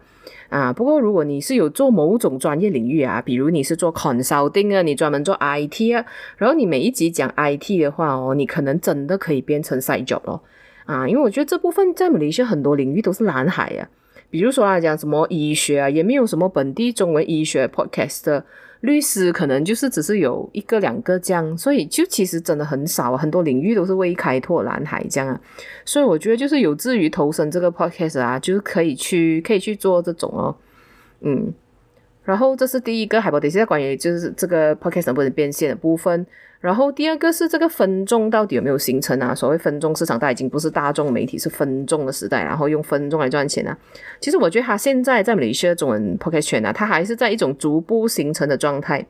[0.50, 0.70] 啊。
[0.70, 6.04] 不过如果你是有做某种专业领域啊，比如你是做 consulting 啊，你专门做 IT 啊，
[6.36, 10.42] 然后你每一集讲 IT 的话哦，你可能真的可以变成 side job 咯
[10.84, 13.88] 啊，因为我觉得这部分在马来西亚很多领域都是蓝海啊。
[14.28, 18.44] 比如说啊讲什么医学啊，也没有什么本地中文医学 podcast 的
[18.86, 25.38] 律师，可能就是只是有一个两个这样，所以就其实真的很少，很多领域都是未开拓蓝海这样啊，
[25.84, 30.56] 所以我觉得就是有志于投身这个 podcast 啊，就是可以去可以去做这种哦，
[31.20, 31.52] 嗯。
[32.26, 36.26] 然后这是第一个 hypothesis 关于就是这个 podcast 能不能变现的部分。
[36.58, 39.34] 然后第二个是这个分众到底有没有形成啊？
[39.34, 43.78] 所谓分众市场，它已经不是大众媒体，是分众的时代，然后用分众来赚钱啊。
[44.20, 49.06] 其实我觉得它现在在马来西亚中文 podcast 圈啊，它还是在一种逐步形成的状态。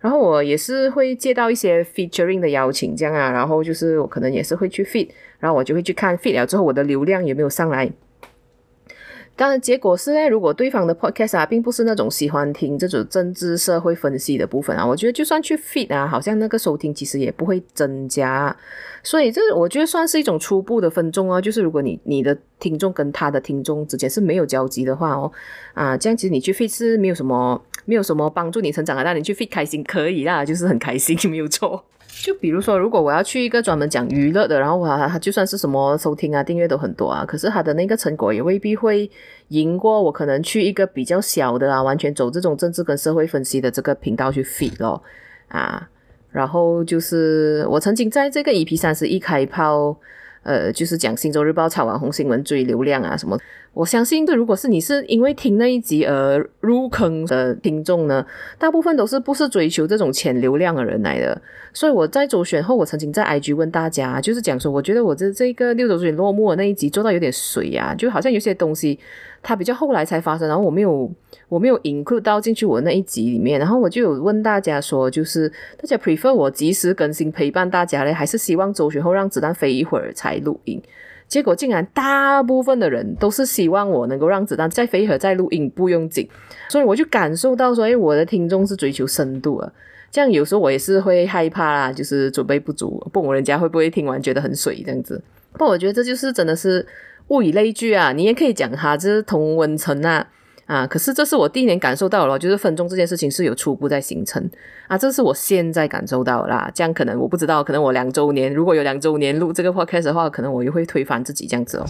[0.00, 5.08] 然后我也是会接到一些 featuring 的邀请，这样啊，然后就是我可能也是会去 feed，
[5.40, 7.90] 然后我就会去看 feed 了之后我的流量有没有上来。
[9.36, 18.56] 当然，结果是呢，如果对方的 podcast 啊，并不是那种喜欢听这种政治社会分析的部分啊，我觉得就算去 feed 啊，好像那个收听其实也不会增加。
[19.02, 25.30] 所以这我觉得算是一种初步的分众啊，就是如果你你的听众跟他的听众之间是没有交集的话哦，
[25.74, 31.84] 啊，这样其实你去 feed 是没有什么没有什么帮助你成长的，但你去 feed 开心可以啦，就是很开心， 没有错。
[32.22, 39.10] 就比如说，如果我要去一个专门讲娱乐的，然后哇，他就算是什么收听啊、订阅都很多啊，可是他的那个成果也未必会
[39.48, 45.02] 赢过我可能去一个比较小的啊，完全走这种政治跟社会分析的这个频道去 feed 咯
[45.48, 45.88] 啊。
[46.30, 49.96] 然后就是我曾经在这个 EP 三十一开炮。
[50.44, 53.34] 呃，就是讲《新洲日报》炒网红新闻追流量啊什么。
[53.74, 58.24] 我相信，这如果是你是因为听那一集而入坑的听众呢，
[58.56, 61.42] 大部分都是不是追求这种潜流量的人来的。
[61.72, 68.98] 所以我在周选后，我曾经在 IG 问大家，就是讲说，我觉得我这这个六周选落幕那一集做到有点水啊，就好像有些东西
[69.42, 71.10] 它比较后来才发生，然后我没有。
[71.50, 80.82] 我没有 include 到进去我那一集里面，然后我就有问大家说，就是大家 prefer 我及时更新陪伴大家嘞，还是希望周选后让子弹飞一会儿才录音？
[81.34, 86.28] 结果竟然大部分的人都是希望我能够让子弹再飞一会再录音，不用紧。
[86.68, 89.72] 所以我就感受到说，哎，我的听众是追求深度啊。
[90.12, 95.20] 这样有时候我也是会害怕啦，就是准备不足，不懂人家会不会听完觉得很水这样子。
[95.54, 96.86] 不我觉得这就是真的是
[97.26, 100.24] 物以类聚啊，你也可以讲哈就是同文层啊。
[100.66, 100.86] 啊！
[100.86, 104.48] 可是这是我第一年感受到了，就是分众这件事情是有初步在形成
[104.88, 106.70] 啊，这是我现在感受到啦。
[106.74, 111.86] 这样可能我不知道，可能我两周年如果有两周年录这个 podcast 的话，可能我又会推翻自己这样子哦。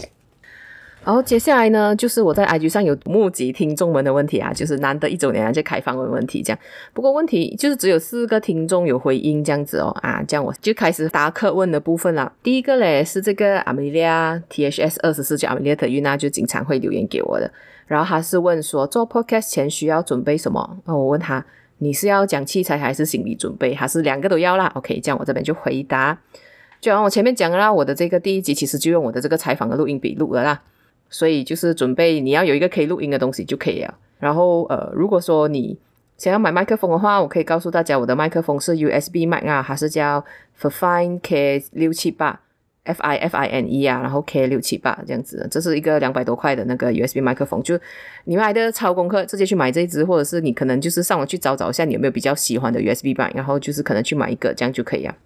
[1.05, 6.59] 然后接下来呢，就是我在 IG 上有募集听众们的问题啊，就是难得一周年就开放问问题这样。
[6.95, 12.33] 不过问题就是只有四个听众有回应这样子哦啊，这样我就开始答客问的部分啦。
[12.43, 17.53] 第一个嘞是这个阿米莉亚 THS 二十四叫阿米莉亚特玉娜，就经常会留言给我的。
[17.87, 20.79] 然后他是问说，做 podcast 前需要准备什么？
[20.85, 21.45] 那我问他，
[21.79, 26.19] 你是要讲器材还是心理准备，还是两个都要啦？OK，这样我这边就回答。
[26.81, 30.63] 就像我前面讲了啦，我的这个第一集其实就用我的这个采访的录音笔录了啦，
[31.09, 33.95] 所以就是准备你要有一个可以录音的东西就可以了。
[34.19, 35.79] 然后呃，如果说你
[36.17, 40.25] 想要买麦克风的话，我可以告诉大家，我的麦克风是 USB 麦啊，还是叫
[40.61, 42.41] Fifine K 六七八
[42.85, 47.63] F I F I N E 啊，然后 K 六七八这样子，这是一个两百多块的那个 USB 麦克风。
[47.63, 47.79] 就
[48.25, 55.17] 你们来的超功课，直接去买这一支，或者是你可能就是上网去找找一下，你有没有比较喜欢的 USB 版，然后就是可能去买一个，这样就可以啊。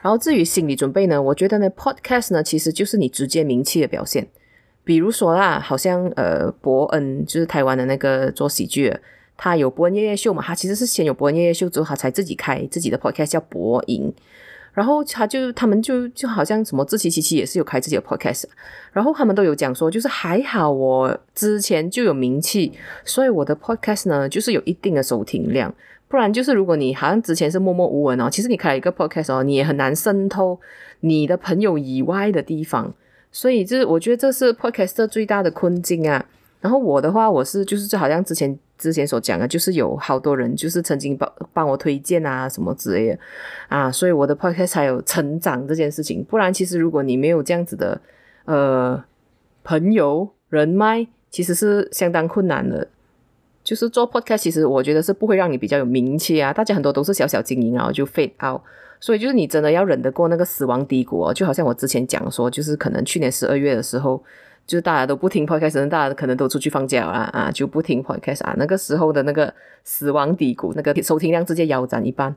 [0.00, 4.26] 然后至于心理准备呢，我觉得呢，Podcast 呢其实就是你直接名气的表现。
[4.84, 9.00] 比如说啦，好像呃伯恩就是台湾的那个做喜剧的。
[9.36, 10.42] 他有伯恩夜夜秀嘛？
[10.42, 14.12] 他其实是先有伯恩夜夜秀之后，他才自己开自己的 podcast 叫博赢。
[14.72, 18.44] 然后他就他们就就好像什么自欺欺欺也是有开自己的 podcast，
[18.92, 22.72] 然后他们都有讲说，就是还好我之前就有名气，
[23.04, 25.72] 所以我的 podcast 呢就是有一定的收听量。
[26.08, 30.58] 不然就是如果你好像之前是默默无闻哦，其实你开了一个 podcast 哦，你也很难渗透
[31.00, 32.92] 你的朋友以外的地方。
[33.30, 36.24] 所以就是我觉得这是 podcast 最大的困境啊。
[36.60, 38.58] 然后我的话，我是就是就好像之前。
[38.82, 43.18] 之前所讲的，就是有好多人就是曾经帮帮我推荐啊什么之类的
[43.68, 46.24] 啊，所以我的 podcast 才有成长这件事情。
[46.24, 48.00] 不然，其实如果你没有这样子的
[48.46, 49.02] 呃
[49.62, 52.88] 朋友人脉，其实是相当困难的。
[53.62, 56.52] 就是做 podcast，其实我觉得是不会让你比较有名气啊。
[56.52, 58.60] 大家很多都是小小经营，然后就 fade out。
[58.98, 61.32] 所以就是你真的要忍得过那个死亡低谷哦。
[61.32, 64.22] 就好像我之前讲说，就是可能去年十二月的时候。
[64.66, 68.54] 就是大家都不听 podcast，大家可能都出去放假了啊，就不听 podcast 啊。
[68.56, 69.52] 那个时候的那个
[69.84, 72.34] 死亡低谷，那个收听量直接腰斩一半。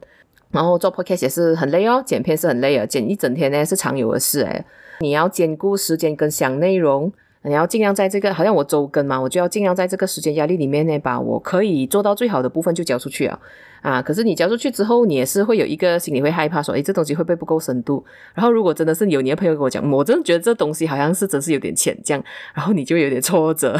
[0.51, 4.65] 然后做 podcast 也是很累哦，剪片是很累啊，剪一整天呢是常有的事诶。
[4.99, 7.11] 你要兼顾时间跟想内容。
[7.47, 13.39] 你要尽量在这个，好像我周更嘛，我就要尽量在这个时间压力里面呢，把我可以做到最好的部分就交出去啊
[13.86, 14.02] 啊！
[14.02, 18.04] 可是你交出去之后，你也是会有一个心里会害怕，说，诶，这东西会不会不够深度？
[18.34, 22.24] 然后如果真的是有你的朋友跟我讲，我真的觉得这东西好像是真是有点浅，这样，
[22.56, 23.80] 然后你就有点挫折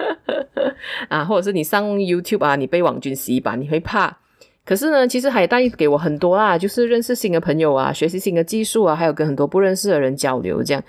[1.10, 4.16] 啊，或者是你上 YouTube 啊，你被网军洗版，你会怕。
[4.64, 10.82] 可是呢，其实还带给我很多啦，就是认识新的朋友啊，学习新的技术啊，还有跟很多不认识的人交流这样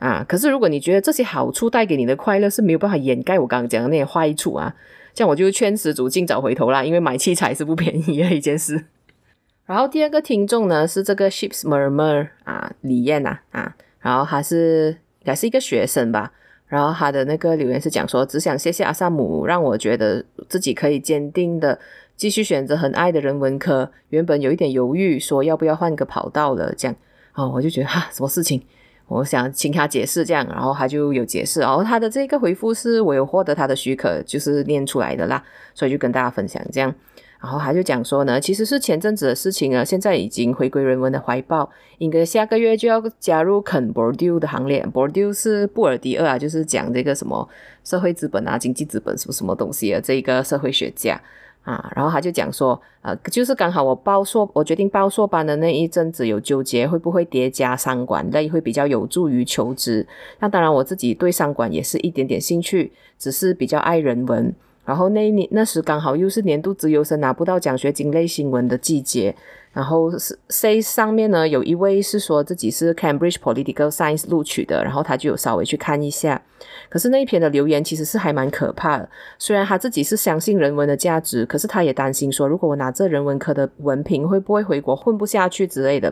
[0.00, 0.22] 啊。
[0.28, 4.74] 可是如果你觉得这些好处带给你的快乐是没有办法掩盖我刚刚讲的那些坏处啊，
[5.16, 8.84] 这样我就劝失主尽早回头啦，因为买器材是不便宜的一件事。
[9.64, 16.30] 然后第二个听众呢是这个 Ships Murmur 啊，李燕呐啊，然后他是应该是一个学生吧，
[16.66, 21.78] 然后他的那个留言是讲说，只想谢谢阿萨姆，让我觉得自己可以坚定的。
[22.14, 26.96] 继续选择很爱的人文科，原本有一点犹豫，说要不要换个跑道了，这样，
[27.34, 28.62] 哦，我就觉得哈，什么事情？
[29.08, 35.42] 我想请他解释，这样，然后他就有解释，然后他的这个回复是我有获得他的许可，就是念出来的啦，
[35.74, 36.92] 所以就跟大家分享这样，
[37.40, 47.48] 然后他就讲说呢，其实是前阵子的事情啊，现在已经回归人文的怀抱，应该下个月就要加入肯博丢的行列，博丢是布尔迪厄啊，就是讲这个什么
[47.84, 51.20] 社会资本啊、经济资本什么什么东西啊，这一个社会学家。
[51.66, 60.06] 啊，然后他就讲说，呃，就是刚好我报硕，我决定报硕班的那一阵子有纠结，会不会叠加商管类会比较有助于求职。
[60.38, 64.54] 那当然，我自己对商管也是一点点兴趣，只是比较爱人文。
[64.86, 69.36] 然后那一年那时刚好又是年度资优生拿不到奖学金类新闻的季节。
[69.72, 76.40] 然后是 C 上面呢，有一位是说自己是 Cambridge Political Science 录取的，然后他就有稍微去看一下。
[76.88, 79.06] 可是那一篇的留言其实是还蛮可怕的。
[79.38, 86.10] 虽然他自己是相信人文的价值，可是他也担心说，如果我拿这人文科的文凭，会不会回国混不下去之类的。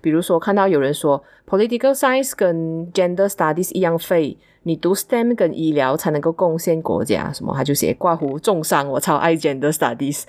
[0.00, 4.38] 比如说看到有人说 Political Science 跟 Gender Studies 一样废。
[4.62, 10.24] 你读 STEM 跟医疗才能够贡献国家，什么他就写挂胡重伤，我超爱 Gender Studies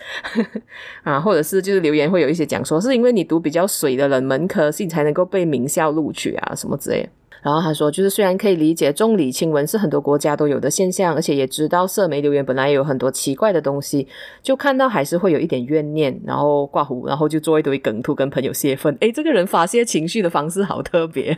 [1.04, 7.10] 啊，或者是就是留言会有一些讲说，是因为你读比较水的冷门科性才能够被名校录取啊，什么之类。
[7.42, 14.08] 然后他说，就是虽然可以理解重理轻文是很多国家都有的现象，而且也知道社媒留言本来也有很多奇怪的东西，
[14.44, 18.96] 就看到还是会有一点怨念，然后挂胡，然后就做一堆梗图跟朋友泄愤。
[19.00, 21.38] 诶，这个人发泄情绪的方式好特别。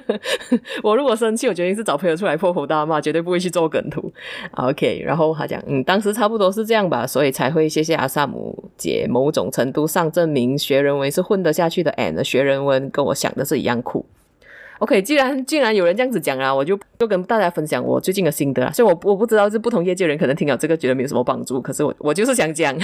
[0.82, 4.12] 我如果生气，我决定是找朋友出来破口大骂，绝对不会去做梗图。
[4.56, 14.04] OK，然后他讲，嗯，当时差不多是这样吧，所以才会谢谢阿萨姆姐，某种程度上证明学人文是混得下去的，and 学人文跟我想的是一样苦。
[14.82, 18.72] OK，既然既然有人这样子讲啊，我就就跟大家分享我最近的心得啊。
[18.72, 22.76] 所以我我不知道，是不同业界人可能听到这个觉得没有什么帮助，可是我我就是想讲。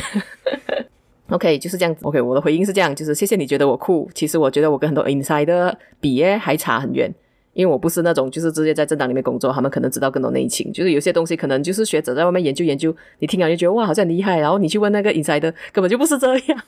[1.30, 2.04] OK，就是这样子。
[2.04, 7.12] OK，我的回应是这样，就是谢谢你觉得我酷，其实我觉得我跟很多 insider 比耶还差很远。
[7.58, 10.72] 因为我不是那种就是直接在政党里面工作，他们可能知道更多内情。
[10.72, 16.62] 就是有些东西可能就是学者在外面研究研究，你听了就觉得哇好像很厉害，然后你去问那个 insider 根本就不是这样。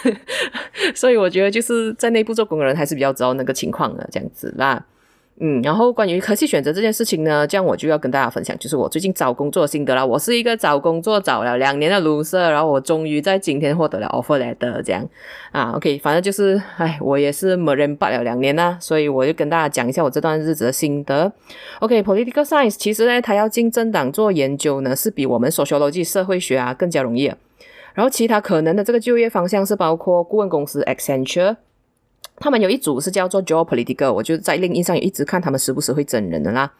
[0.94, 4.84] 所以我觉得就是在内部做工的人还是比较知道那个情况的这样子啦。
[5.40, 10.06] 嗯，然后关于科技选择这件事情呢，这样我就要跟大家分享，就是我最近找工作的心得啦。
[10.06, 15.04] 我是一个找工作找了两年的 loser，然后我终于在今天获得了 offer letter，这样
[15.50, 21.32] 啊，OK，反正就是，哎，我也是 Marine 了两年啦，所以我就跟大家讲一下我这段日子的心得。
[21.80, 27.32] OK，Political Science 其实呢，他要进政党做研究呢，是比我们 Sociology 社会学啊更加容易。
[27.94, 31.56] 然后其他可能的这个就业方向是包括顾问公司 Accenture。
[32.36, 36.70] 他们有一组是叫做 Geopolitical，我就在 lin 上也一直看他们时不时会整人的啦，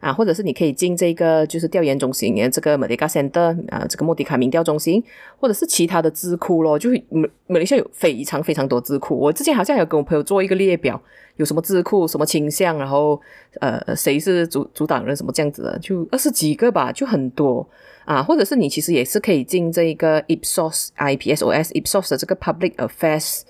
[0.00, 5.02] 啊，或者是你可以进这个就是调研中心，这个 Merdeka Center 啊，这个莫迪卡民调中心，
[5.38, 11.00] 或者是其他的智库咯，就马马来西亚有非常非常多智库，我之前好像有跟我朋友做一个列表，
[11.36, 13.20] 有什么智库什么倾向，然后
[13.60, 17.64] 呃谁是主主党人什么这样子的，就二十几个吧，就很多
[18.04, 23.42] 啊，或者是你其实也是可以进这个 Ipsos IPSOS Ipsos 的这个 Public Affairs。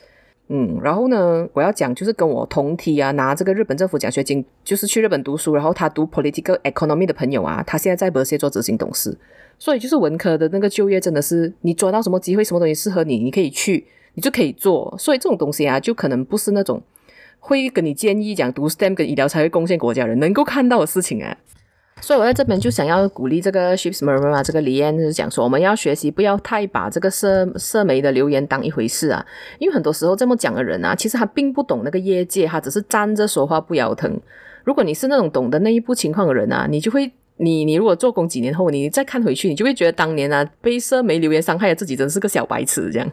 [0.49, 9.17] 嗯，然后呢，我要讲就是跟我同梯啊，拿这个日本政府奖学金，就是去日本读书，然后他读 political economy 的朋友啊，他现在在博士做执行董事，
[9.59, 14.95] 所以就是文科的那个就业真的是你抓到什么机会，什么东西适合你，你可以去，你就可以做。
[14.99, 16.83] 所以这种东西啊，就可能不是那种
[17.41, 21.35] 会跟你建议讲读 STEM 跟医疗才会贡献国家人能够看到的事情啊。
[22.05, 29.25] 所以我在这边就想要鼓励这个 Ship's 妈妈这个李嫣，就是讲说我们要学习不要太把这个社社媒的留言当一回事啊，
[29.59, 34.21] 因为很多时候这么讲的人啊，其实他并不懂那个业界，他只是站着说话不腰疼。
[34.65, 43.11] 如果你是那种懂得内部情况的人啊，你就会你你如果做工几年后，你再看回去，你就会觉得当年啊被社媒留言伤害了自己，真是个小白痴这样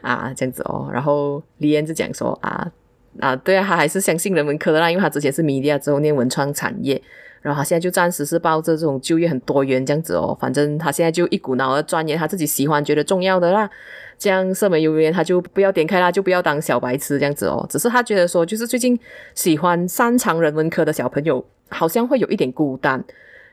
[0.00, 0.88] 啊这样子哦。
[0.92, 2.70] 然后李嫣就讲说啊
[3.18, 7.02] 啊对啊，他还是相信人文科的啦，因为他之前是 media 之后念文创产业。
[7.40, 13.68] 然后他现在就暂时是抱着这种就业很多元这样子哦，反正他现在就一股脑的钻研他自己喜欢、觉得重要的啦。
[14.18, 17.64] 这样社媒留言他就不要点开啦，就不要当小白痴这样子哦。
[17.70, 18.98] 只是他觉得说，就是最近
[19.34, 23.04] 喜欢擅长人文科的小朋友好像会有一点孤单，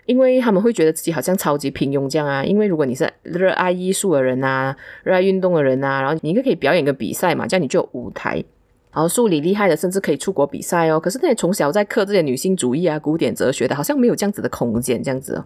[0.07, 2.43] 因为他们会觉得自己好像超级平庸这样啊。
[2.43, 8.43] 因为如果你是热爱艺术的人啊，热爱运动的人啊，然后你应该可以表演个比赛嘛，这样你就有舞台。
[8.95, 10.97] 然后数理厉害的，甚至可以出国比赛哦。
[10.97, 15.45] 可是那些从小在刻这些女性主义啊、古典哲学的，好像没有这样子的空间，这样子哦。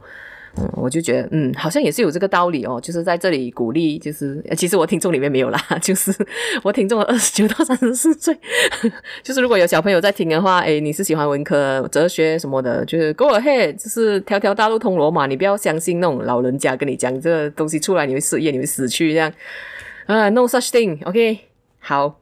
[0.58, 2.80] 嗯，我就觉得，嗯，好像也是有这个道理哦。
[2.82, 6.12] 就是在这里鼓励，就是其实我听众里面没有啦， 就是
[6.64, 8.36] 我听众二十九到三十四岁，
[9.24, 19.32] 就是如果有小朋友在听的话，诶，你是喜欢文科、哲学什么的，就是 go ahead，就是条条大路通罗马，你不要相信那种老人家跟你讲这个东西出来你会失业，你会死去这样
[20.08, 21.40] 啊，no such thing，OK，
[21.80, 22.20] 好。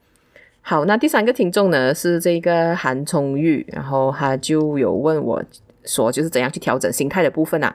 [0.70, 5.41] 好，那第三个听众呢是这个韩聪玉，然后他就有问我
[5.86, 7.74] 说，就是怎样去调整心态的部分啊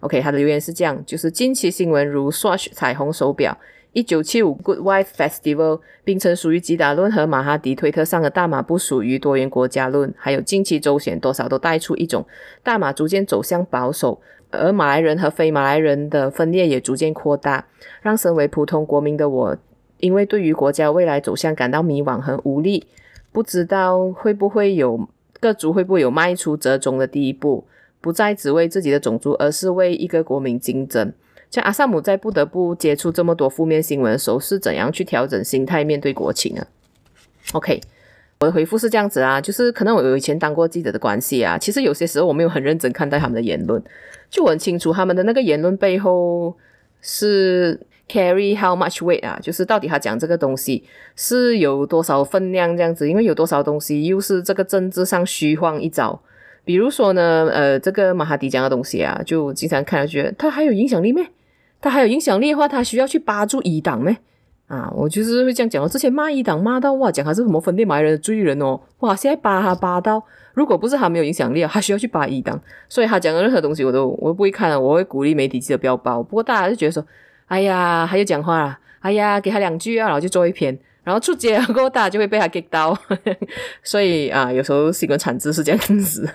[0.00, 3.56] ？OK，他的留言是这样，就是近期新闻如 SASH 彩虹手表、
[3.94, 12.26] 一九七五 Good Wife Festival，槟城属于吉达论和马哈迪推特上的大马不属于多元国家论，还有近期周选多少都带出一种
[12.62, 14.20] 大马逐渐走向保守，
[14.50, 17.64] 而马来人和非马来人的分裂也逐渐扩大，
[18.02, 19.56] 让身为普通国民的我。
[20.04, 22.86] 因为对于国家未来走向感到迷惘和无力，
[23.32, 25.08] 不知道会不会有
[25.40, 27.64] 各族会不会有迈出折中的第一步，
[28.02, 31.10] 不再只为自己的种族，而是为一个国民竞争。
[31.50, 36.66] 像阿萨姆在不得不接触这么多负面新闻的时候，是怎样去调整心态面对国情呢
[37.54, 37.80] ？OK，
[38.40, 43.82] 我的回复是这样子啊，就是可能我以前当过记者的关系啊，其实有些时候我没有很认真看待他们的言论，
[44.28, 46.54] 就我很清楚他们的那个言论背后
[47.00, 47.80] 是。
[48.06, 49.38] Carry how much weight 啊？
[49.40, 50.84] 就是到底他讲这个东西
[51.16, 53.08] 是有多少分量这样子？
[53.08, 56.20] 因为有多少东西又是这个政治上虚晃一招。
[56.66, 61.26] 比如说呢，呃，这个马哈迪讲的东西啊，就经常看了觉得他还有影响力咩？
[61.80, 64.14] 他还有影响力的话，他需要去扒住伊党咩？
[64.66, 65.82] 啊，我就是会这样讲。
[65.82, 72.60] 哦之前骂伊党骂到哇，讲他是什么分裂埋人的罪人哦，哇，现在扒他扒到，如果不是他没有影响力，他需要去扒伊党。
[72.86, 76.22] 所以他讲的任何东西我都我不会看了，我会鼓励媒体记者不要报。
[76.22, 77.02] 不过大家就觉得说。
[77.46, 78.78] 哎呀，还有讲话了！
[79.00, 82.98] 哎呀，给他两句啊，然后就做一篇，然后出街过后，大家就会被他 get 到。
[83.84, 86.26] 所以啊，有时候新闻产值是这样子。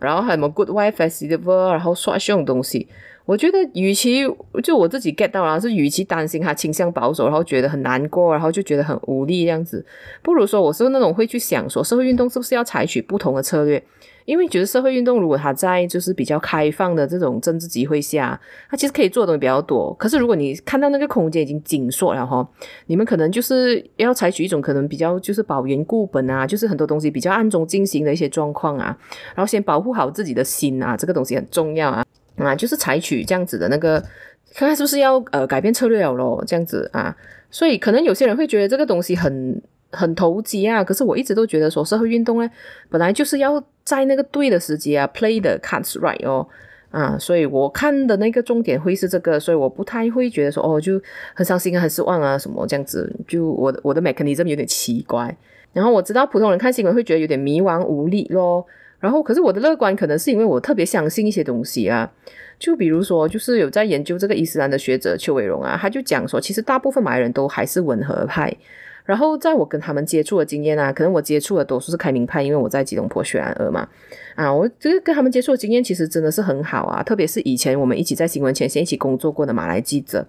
[0.00, 2.88] 然后还有什么 Good Wife Festival，然后刷这种东西，
[3.26, 4.24] 我觉得与其
[4.62, 9.86] 就我自己 get 到了，是与其担心他倾向保守，然后觉得很难过，然后就觉得很无力这样子，
[10.22, 13.80] 不如说我是那种会去想说，社会运动是不是要采取不同的策略。
[14.28, 19.94] 因为觉得社会运动如果它在就是比较开放的这种政治机会下，它其实可以做的比较多。
[19.94, 22.46] 可是如果你看到那个空间已经紧缩了哈，
[22.88, 28.94] 你们可能就是要采取一种可能比较就是保原固本啊，就是很多东西比较暗中进行的一些状况啊，
[29.34, 32.04] 然后先保护好自己的心啊，这个东西很重要啊
[32.36, 33.98] 啊，就是采取这样子的那个，
[34.54, 37.16] 看看是不是要呃改变策略了咯，这样子啊，
[37.50, 39.62] 所以可能有些人会觉得这个东西很。
[39.90, 40.82] 很投机啊。
[40.82, 42.50] 可是我一直都觉得说，社会运动呢，
[42.90, 46.46] 本来就是要在那个对的时机啊，play the cards right 哦，
[46.90, 51.00] 啊，所以我看的那个重点会是这个，所以我不太会觉得说，哦，就
[51.34, 55.36] 很伤心啊，很失望啊，什么这样子，就我的我的 mechanism 有点奇怪。
[55.72, 58.64] 然后我知道普通人看新闻会觉得有点迷惘无力咯。
[58.98, 62.10] 然后可是我的乐观可能是因为我特别相信一些东西啊。
[62.58, 68.52] 就比如说，就是有在研究这个伊斯兰的学者邱伟荣啊，他就讲说，其实大部分马来人都还是温和派。
[69.08, 73.88] 然后在我跟他们接触的经验啊，可能我接触的多数是开明派，因为我在吉隆坡雪兰莪嘛。
[74.34, 80.26] 啊，我这个跟他们接触的经验其实真的是很好啊，特别是以前我们一起在新闻前线一起工作过的马来记者。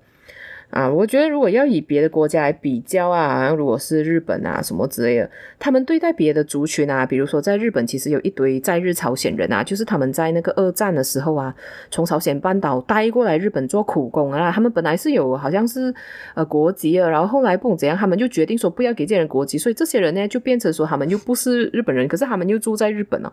[0.70, 11.54] 啊，我觉得如果要以别的国家来比较啊，如果是日本啊什么之类的，他们对待别的族群啊，比如说在日本，其实有一堆在日朝鲜人啊，就是他们在那个二战的时候啊，
[11.90, 15.92] 从朝鲜半岛带过来日本做苦工啊，他们本来是有好像是
[16.36, 23.32] 呃国籍啊，然后后来不懂怎样，他们就决定说不要给这些人国籍，所以这些人呢就变成说他们又不是日本人，可是他们又住在日本哦，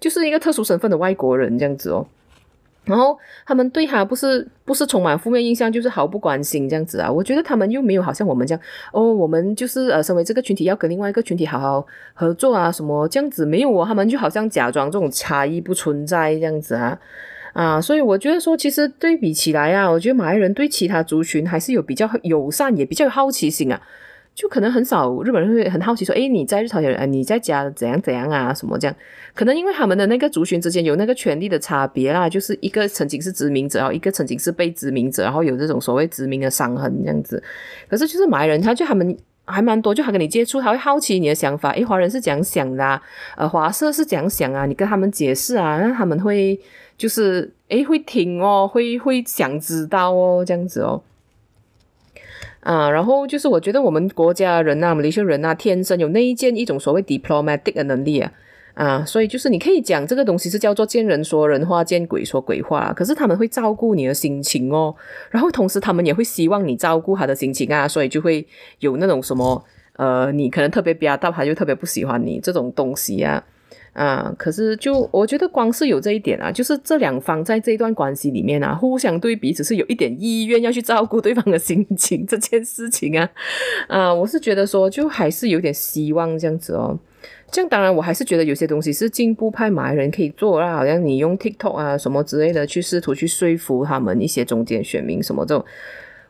[0.00, 2.06] 就是一个特殊身份的外国人这样子哦。
[2.88, 3.16] 然后
[3.46, 7.12] 他们对他不是不是充满负面印象，就是毫不关心这样子啊。
[7.12, 8.60] 我觉得他们又没有好像我们这样
[8.92, 13.84] 哦，我们就是呃，身为这个群体要跟另外一个群体好好合作啊，什么这样子没有哦。
[13.86, 16.98] 他们就好像假装这种差异不存在这样子啊
[17.52, 23.80] 啊，所以我觉得说，其实对比起来啊，我觉得马来人对其他族群还是有比较友善，也比较有好奇心啊。
[24.38, 28.96] 就可能很少日本人会很好奇说，诶，你在日朝鲜人，你在家怎样怎样啊，什么这样？
[29.34, 37.42] 可能因为他们的那个族群之间有那个权力的差别啦，就是一个曾经是殖民者，然后一个曾经是被殖民者，然后有这种所谓殖民的伤痕这样子。
[37.88, 41.70] 可是就是马来人，他就他们还蛮多，就他跟你接触，他会好奇你的想法。
[41.72, 43.02] 诶，华人是怎样想的啊？
[43.36, 44.66] 呃，华社是怎样想啊？
[44.66, 46.56] 你跟他们解释啊，那他们会
[46.96, 51.02] 就是诶会听哦，会会想知道哦，这样子哦。
[52.68, 58.30] 啊，然后就是我觉得我们国家人啊，马来西亚人啊，天生有那一件一种所谓 diplomatic 的能力啊，
[58.74, 64.94] 啊，所以就是你可以讲这个东西是叫做见人说人话，见鬼说鬼话，可是他们会照顾你的心情哦，
[65.30, 68.46] 然后同时他们也会希望你照顾他的心情啊，所以就会
[68.80, 69.64] 有那种什么
[69.96, 73.42] 呃，你可能特别比较大，他就特别不喜欢你这种东西啊。
[73.98, 83.28] 啊，可是就我觉得光是有这一点啊，就是这两方在这一段关系里面啊，互相对彼此是有一点意愿要去照顾对方的心情 这件事情啊，
[83.88, 86.96] 啊，我是觉得说就还是有点希望这样子哦。
[87.50, 95.64] 这样当然我还是觉得有些东西是进步派马来人可以做啦，好像你用 TikTok 啊什么之类的去试图去说服他们一些中间选民什么这种。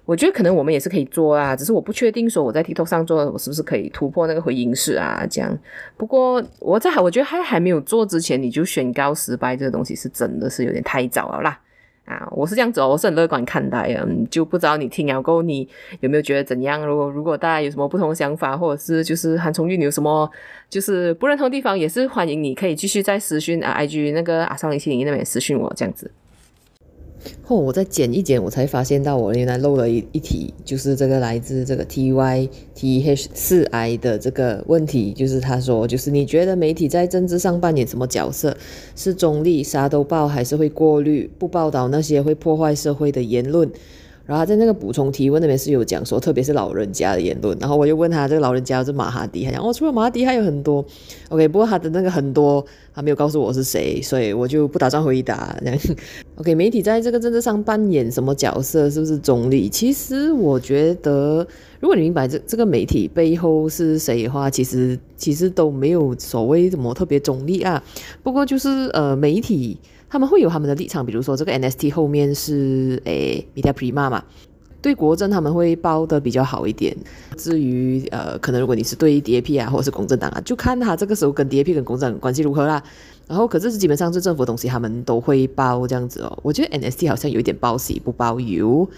[0.09, 5.23] 我觉得可能我们也是可以做啊，只是我不确定说我在 TikTok 上做，我是不是可以突破那个回音室啊？
[5.31, 5.55] 这样。
[5.99, 11.61] 不过我在我觉得还还没有做之前，你就宣告失败，这个东西是真的是有点太早了啦。
[12.07, 15.69] 啊，我是这样子哦，我是很乐观看待啊，就不知道你听了过后你
[16.01, 16.87] 有没有觉得怎样？
[16.87, 20.27] 如果如果大家有什么不同的想法，或者是就是韩聪玉你有什么
[20.71, 26.11] 就是不认同的地方，也是欢迎你可以继续在私讯啊，IG 那个阿桑零七零一那边私讯我这样子。
[27.43, 38.57] 后、我再剪一剪，我才发现到我原来漏了一一题，就是这个来自这个 T Y T H 四 I 的这个问题，就是他说，就是你觉得媒体在政治上扮演什么角色？
[38.95, 43.71] 是中立，啥都报，还是会过滤，不报道那些会破坏社会的言论？
[44.29, 47.57] 然后他在那个补充提问那边是有讲说，特别是老人家的言论。
[47.59, 50.85] 然后我就问他，这个老人家是马哈迪，他讲哦，除了马哈迪还有很多。
[51.31, 52.63] OK，不过他的那个很多，
[52.95, 55.59] 他没有告诉我是谁，所以我就不打算回答。
[56.37, 58.91] OK，媒体在这个政治上扮演什么角色？
[58.91, 59.67] 是不是中立？
[59.67, 61.47] 其实我觉得，
[61.81, 67.83] 如果你明白这这个媒体背后是谁的话，其实其实都没有所谓什么特别中立啊。
[68.23, 69.79] 不过就是呃，媒体。
[70.11, 74.25] 他们会有他们的立场，比如说这个 NST 后面是诶 Media Prima 嘛，
[74.81, 76.97] 对国政他们会包的比较好一点。
[77.37, 82.83] 至于呃，可能如果你是对 DAP 啊，或者是公正党啊，就看他这个时候跟 DAP 跟公正关系如何啦。
[83.27, 86.39] 然后可是基本上是政府东西，他们都会包这样子哦。
[86.43, 88.89] 我觉得 NST 好像有一点包喜不包忧。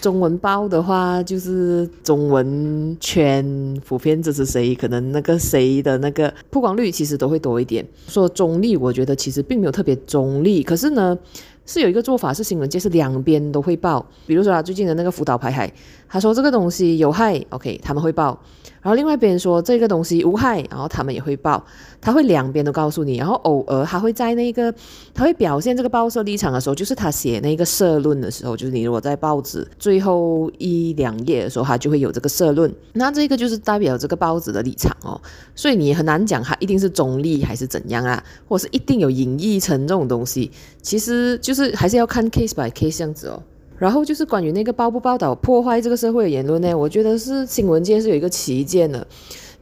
[0.00, 7.84] 中文报的话，就是中文圈普遍支持谁，可能那个谁的那个曝光率其实都会多一点。
[8.06, 11.16] 说中立，我觉得其实并没有特别中立，可是呢，
[11.64, 14.04] 是有一个做法是新闻界是两边都会报。
[14.26, 15.72] 比如说啊，最近的那个福岛排海，
[16.08, 18.38] 他说这个东西有害，OK，他们会报。
[18.82, 21.64] 然后另外一边说这个东西无害，然后他们也会报，
[22.00, 23.16] 他会两边都告诉你。
[23.16, 24.72] 然后偶尔他会在那个
[25.12, 32.72] 他会表现这个报社立场的时候，就是他写那个社论的时候，就是你如果在报纸最后一两页的时候，他就会有这个社论。
[32.92, 35.20] 那这个就是代表这个报纸的立场哦，
[35.56, 43.42] 所以你很难讲他一定是中立还是怎样啊，或者是一定有演绎成这种东西，其实就是还是要看 case by case 这样子哦。
[43.78, 49.06] 然后就是关于那个报不报道破坏这个社会的言论呢，我觉得是新闻界是有一个歧见的。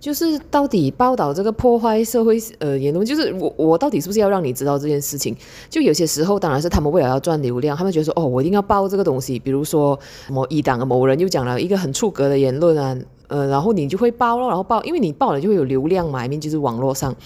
[0.01, 5.35] 就是到底报道这个破坏社会呃言论，就是我我到底是不是要让你知道这件事情？
[5.71, 9.99] 就有些时候当然是他们为了要赚流量，他们觉得说哦，我一定要报这个东西，比如说
[10.29, 12.95] 某一党的某人又讲了一个很出格的言论啊，
[13.29, 17.17] 呃，然后你就会报咯，然后报，因为你报了就会有流量嘛，因为就是网络上，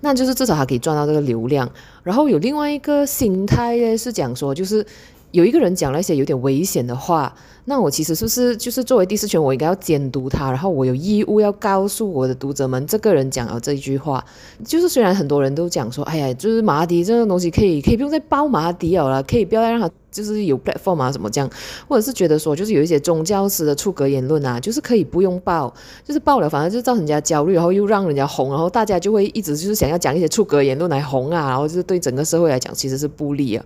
[0.00, 1.68] 那就是至少还可以赚到这个流量。
[2.04, 4.86] 然后有另外一个心态呢，是讲说就是。
[5.32, 7.32] 有一个人讲了一些有点危险的话，
[7.66, 14.24] 那我其实是不是就是作为第四权，我应该要监督他，然后我有义务要告诉我的读者们，这个人讲了这一句话，
[14.64, 21.48] 就是虽然很多人都讲说，哎呀，就是马哈迪这种东西可以 可以不用再报马哈迪了，可以不要再让他就是有 platform 啊什么这样，
[21.86, 25.72] 或者是觉得说，就是有一些宗教式的出格言论啊，就是可以不用报，
[26.04, 33.64] 就是报了反而就造成人家焦虑，然后又让人家红，然后大家就会一直就是想要讲一些出格言论来红啊，然后就是对整个社会来讲其实是不利啊。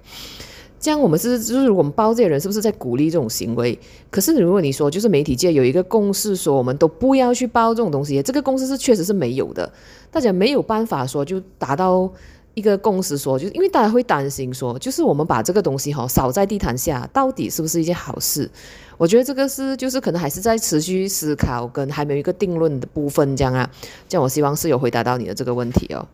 [0.84, 3.78] 这样我们是就是我们报这些人是不是在鼓励这种行为？
[4.10, 9.72] 可是如果你说就是媒体界有一个共识，说我们都不要去报这种东西，这个共识是确实是没有的。
[10.10, 12.12] 大家没有办法说就达到
[12.52, 18.50] 一个共识，说就是因为大家会担心说，就是我们把这个东西哈扫在地毯下，到底是不是一件好事？
[18.98, 23.70] 我觉得这个是就是可能还是在持续思考跟还没有一个定论的部分，这样啊。
[24.06, 26.06] 这样我希望是有回答到你的这个问题哦。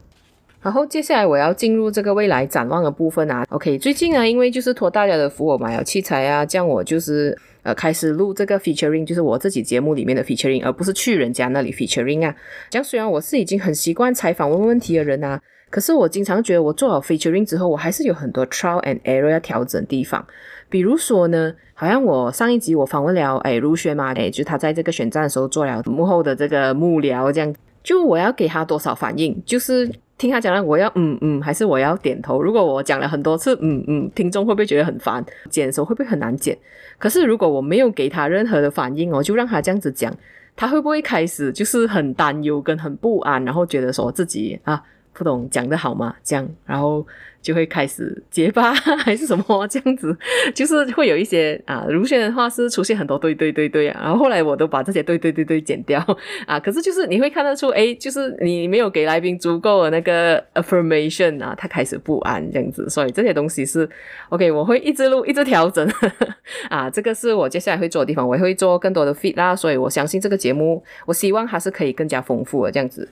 [0.62, 3.44] 然后接下来我要进入这个未来展望的部分啊。
[3.48, 12.34] OK，最近啊，因为就是托大家的福，我买了器材啊，这样我就是呃开始录这个 featuring，就是我自己节目里面的 featuring，而不是去人家那里 featuring 啊。
[12.68, 15.40] 这样虽然我是已经很习惯采访问问题的人啊，
[15.70, 20.22] 可是我经常觉得我做好 featuring 之后，我还是有很多 trial and error 要调整的地方。
[20.68, 29.90] 比如说呢，好像我上一集我访问了哎如萱嘛，哎就他在这个选战的时候做了幕后的这个幕僚，这样就我要给他多少反应，就是。
[30.20, 32.42] 听他讲了，我要嗯嗯，还是我要点头？
[32.42, 35.24] 如果我讲了很多次嗯嗯，听众会不会觉得很烦？
[35.48, 36.54] 剪的时候会不会很难剪？
[36.98, 40.14] 可是如果我没有给他任何的反应，我就让他这样子讲，
[40.54, 44.82] 他会不会开始就是很担忧跟很不安，然后觉得说自己啊
[45.12, 46.14] 不懂讲的好吗？
[46.22, 47.06] 这样，然后。
[47.42, 50.14] 就会开始结巴 还是什么这样子，
[50.54, 55.98] 就是会有一些啊，如萱的话是出现很多对对对对啊，然后后来我都把这些对对对对剪掉
[56.46, 63.88] 啊，可是就是你会看得出，诶，就是你没有给来宾足够的那个 affirmation 啊，他开始不安这样子，所以这些东西是
[64.28, 65.90] OK，我会一直录一直调整
[66.68, 73.08] 啊，这个是我接下来会做的地方，我会做更多的 feed 啦，所以我相信这个节目，我希望它是可以更加丰富的这样子。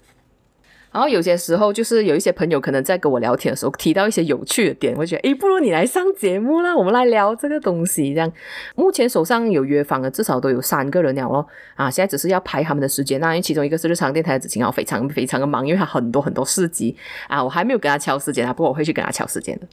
[0.90, 8.14] 然后有些时候，就是有一些朋友可能在跟我聊天的时候提到一些有趣的点，我觉得，诶，不如你来上节目啦，我们来聊这个东西。
[8.14, 8.32] 这样，
[8.74, 11.46] 目前手上有约访的至少都有三个人了哦。
[11.74, 13.20] 啊，现在只是要排他们的时间。
[13.20, 16.96] 那因为其中一个是日常电台的子晴，非常非常的忙，因为他很多很多事迹
[17.28, 19.66] 啊，我还没有跟他敲时间啊，不过我会去跟他敲时间的。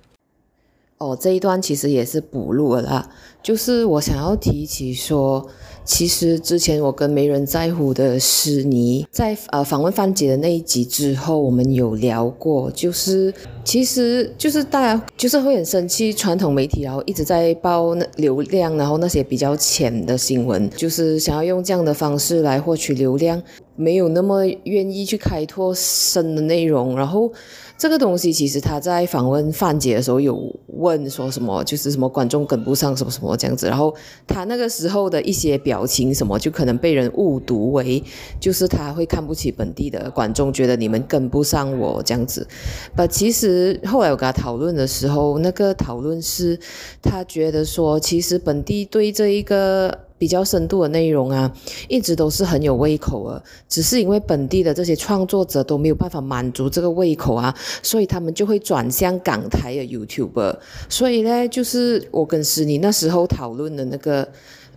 [0.98, 3.10] 哦，这一段其实也是补录了啦，
[3.44, 5.46] 就是我想要提起说，
[5.86, 13.32] 其实之前我跟没人在乎的诗尼在呃访问范姐的那一集之后，我们有聊过，就是
[13.64, 23.42] 其实就是大家就是会很生气传统媒体，然后一直在报那流量，然后那些比较浅的新闻，就是想要用这样的方式来获取流量，
[23.76, 27.32] 没有那么愿意去开拓深的内容，然后。
[27.78, 33.94] 这个东西其实他在访问范姐的时候有问说什么，就是什么观众跟不上什么什么这样子，然后
[34.26, 38.02] 他那个时候的一些表情什么，就可能被人误读为
[38.40, 42.48] 就是他会看不起本地的观众，觉得你们跟不上我这样子。
[42.96, 46.58] 把其实后来我跟他讨论的时候，那个讨论是
[47.02, 50.06] 他觉得说，其实本地对这一个。
[50.26, 51.52] 比较深度的内容啊，
[51.88, 60.58] 一直都是很有胃口啊，只是因为本地的这些创作者都没有办法满足这个胃口啊，所以他们就会转向港台的 YouTube。
[60.90, 64.28] 所以呢，就是我跟诗妮那时候讨论的那个，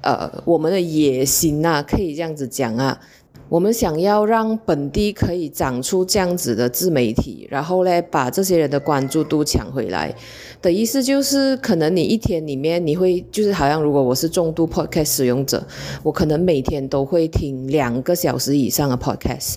[0.02, 3.00] 呃，我们的野心啊，可以这样子讲啊。
[3.48, 10.14] 我们想要让本地可以长出这样子的自媒体，然后呢，把这些人的关注度抢回来
[10.60, 15.64] 的意思就是，可能你一天里面你会就是好像如果我是重度 podcast 使用者，
[16.02, 19.54] 我可能每天都会听两个小时以上的 podcast。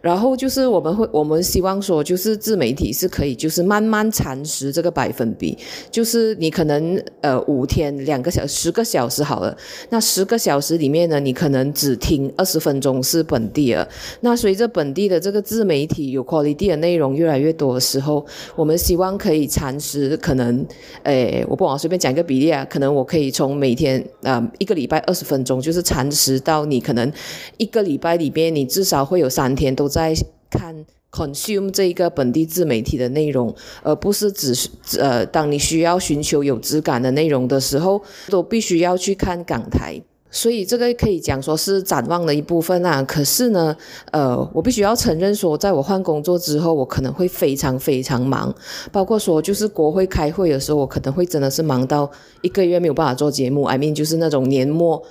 [0.00, 5.58] 然后就是我们会，我们希望说，就是自媒体是可以，就是慢慢蚕食这个百分比，
[5.90, 9.54] 就是你可能呃五天两个小时十个小时好了，
[9.90, 13.86] 那十个小时里面呢，你可能只听二十分钟是本地的。
[14.22, 18.24] 那随着本地的这个自媒体有 quality 的内容越来越多的时候，
[18.56, 20.64] 我们希望可以蚕食，可能
[21.02, 27.12] 诶，我不往随便讲一个比例啊，可能我可以从每天啊、呃、一个礼拜二十分钟，就是蚕食到你可能
[27.58, 29.89] 一个礼拜里边，你至少会有三天都。
[29.90, 30.14] 在
[30.48, 40.00] 看 consume 这一个本地自媒体的内容，而不是只是呃，当你需要寻求有质感的内容的时候，都必须要去看港台。
[40.32, 43.02] 所以这个可以讲说是展望的一部分啊。
[43.02, 43.76] 可是呢，
[44.12, 48.54] 呃，我必须要承认说，在我换工作之后，我可能会非常非常忙，
[48.92, 52.08] 包括说就是国会开会的时候，我可能会真的是忙到
[52.42, 53.64] 一个月没有办法做节目。
[53.64, 55.02] I mean，就是那种年末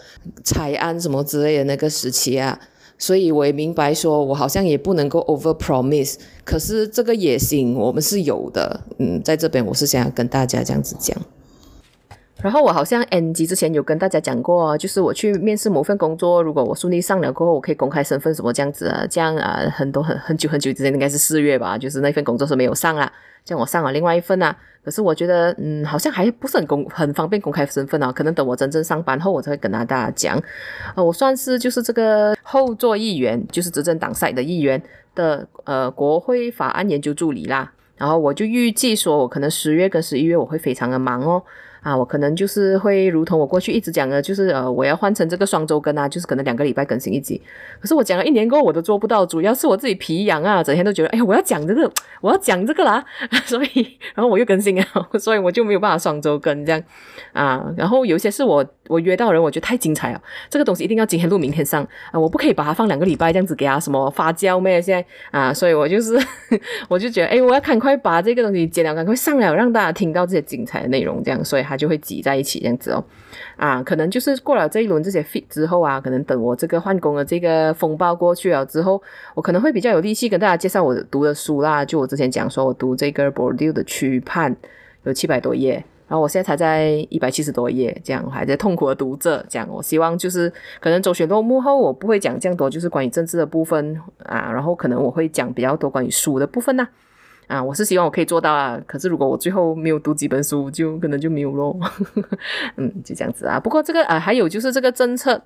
[0.45, 2.57] 财案什么之类的那个时期啊。
[3.00, 8.80] 所以我也明白说，我好像也不能够 over promise，可是这个野心我们是有的。
[9.00, 11.18] 嗯，在这边我是想要跟大家这样子讲。
[12.42, 23.12] 然后我好像 N 集之前有跟大家讲过，就是我去面试某份工作，如果我顺利上了过后，我可以公开身份什么这样子啊，这样啊，很多很很久很久之前应该是四月吧，就是那份工作是没有上啊，
[23.44, 24.56] 这样我上了另外一份啊。
[24.82, 28.10] 可是我觉得，嗯，好像还不是很公很方便公开身份啊。
[28.10, 30.42] 可能等我真正上班后，我才会跟大家讲。
[30.96, 34.82] 呃，我算是就是这个后座议员，就是执政党赛的议员
[35.14, 37.70] 的呃国会法案研究助理啦。
[37.98, 41.44] 然后我就预计说，我可能十月跟十一月我会非常的忙哦。
[41.82, 47.41] 啊，我可能就是会如同我过去一直讲的，就是呃，我要换成这个双周更啊，就是可能两个礼拜更新一集。
[47.80, 51.89] 可是我讲了一年过后，我都做不到，主要是我自己皮痒啊，整天都觉得，哎呀，我要讲这个，
[52.21, 53.03] 我要讲这个啦，
[53.45, 54.86] 所以然后我又更新啊，
[55.17, 56.84] 所以我就没有办法双周更这样
[57.32, 57.65] 啊。
[57.77, 64.82] 然后有些是我我约到人，我觉得太精彩了，这个东西一定要今天录，明天上啊，我不可以把它放两个礼拜这样子给他什么发酵咩？
[64.82, 66.19] 现在啊，所以我就是
[66.89, 71.68] 我就觉得，哎，我要赶快把这个东西剪了，赶快上了，让大家听到这些精彩的内容，这样，所以。
[71.70, 73.03] 它就会挤在一起这样子哦，
[73.55, 78.99] 啊，可能就是过了这一轮这些 fit 之后啊，可能等我这个换工的这个风暴过去了之后，
[79.36, 81.86] 我可能会比较有力气跟大家介绍我读的书啦。
[81.86, 84.55] 就我之前讲说，我读这个 b o r d e a u 的区判
[85.03, 85.74] 有七百多页，
[86.07, 89.45] 然后我现在才在一百七十多页，这样我还在痛苦的读着。
[89.47, 96.88] 这样我希望就是可能周选落幕后，我不会讲这样多，就是关于政治的部分啊，然后可能我会讲比较多关于书的部分呐。
[97.50, 101.78] 啊我是希望我可以做到啊，可是如果我最后没有读几本书，就可能就没有咯。
[102.78, 103.60] 嗯，就这样子啊。
[103.60, 105.41] 不过这个啊，还有就是这个政策。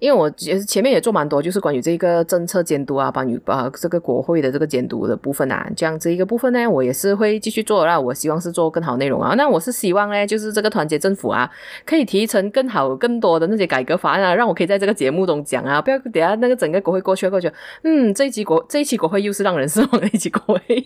[0.00, 7.98] 因为我也是前面也做蛮多，就是关于这个政策监督啊，关于啊这个国会的这个监督的部分啊，这样这一个部分呢，我也是会继续做那。
[7.98, 9.34] 我希望是做更好内容啊。
[9.36, 11.50] 那我是希望呢，就是这个团结政府啊，
[11.84, 17.50] 可以提成更好、更多的那些改革法案啊，让我可以在这个节目中讲啊，不要等下那个整个国会过去过去，
[17.82, 20.84] 嗯，这一期国这一期国会又是让人失望的一期国会，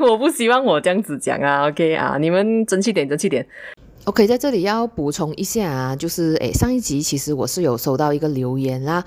[0.00, 1.66] 我不希望我这样子讲啊。
[1.68, 3.46] OK 啊，你们争气点，争气点。
[4.04, 9.02] OK，在这里要补充一下啊，就是诶，上一集其实我是有收到一个留言啦。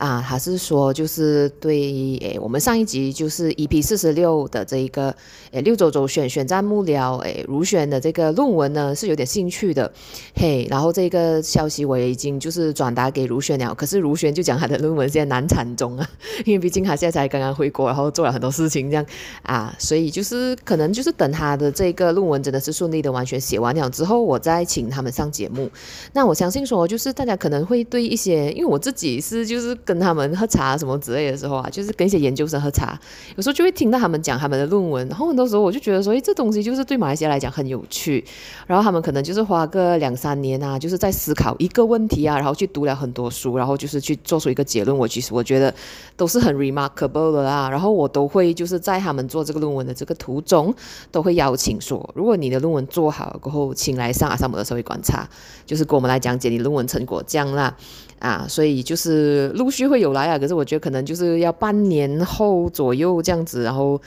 [0.00, 1.76] 啊，还是说就是对
[2.22, 5.14] 诶，我们上一集就是 EP 四十六的这一个
[5.50, 9.92] 诶六周周选选战幕僚诶如选的这个论文呢是有点兴趣的，
[10.34, 16.10] 嘿，然后这个消息我也已经就是转达给如选了，可是如选就讲他的论文现在难产中啊，
[16.46, 19.04] 因为毕竟他现在才刚刚回国，然后做了很多事情这样
[19.42, 25.70] 啊，所以就是可能就是等他的这个论文真的是顺利的完全写完了之后，我再请他们上节目。
[26.14, 29.76] 那我相信说就是大家可能会对一些，因为我自己是就是。
[29.90, 32.96] 跟他们喝茶什么之类的时候啊，就是跟一些研究生喝茶，
[33.34, 38.24] 有时候就会听到他们讲他们的论文，然后很多时候我就觉得说，诶，这东西就是对马来西亚来讲很有趣，
[38.68, 44.96] 然后他们可能就是花个两三年啊，就是在思考一个问题啊，然后去读了很多书，然后就是去做出一个结论。
[44.96, 45.74] 我其实我觉得
[46.16, 50.72] 都是很 remarkable 的啦，然后我都会就是在他们做这个论文的这个途中，
[51.10, 55.28] 都会邀请说，如果你的论文做好了过后，请来上阿萨姆的社会观察，
[55.66, 57.76] 就是给我们来讲解你论文成果这样啦。
[58.20, 64.00] 啊，所以就是陆续会有来啊，可是我觉得可能就是要半年后左右这样子，然后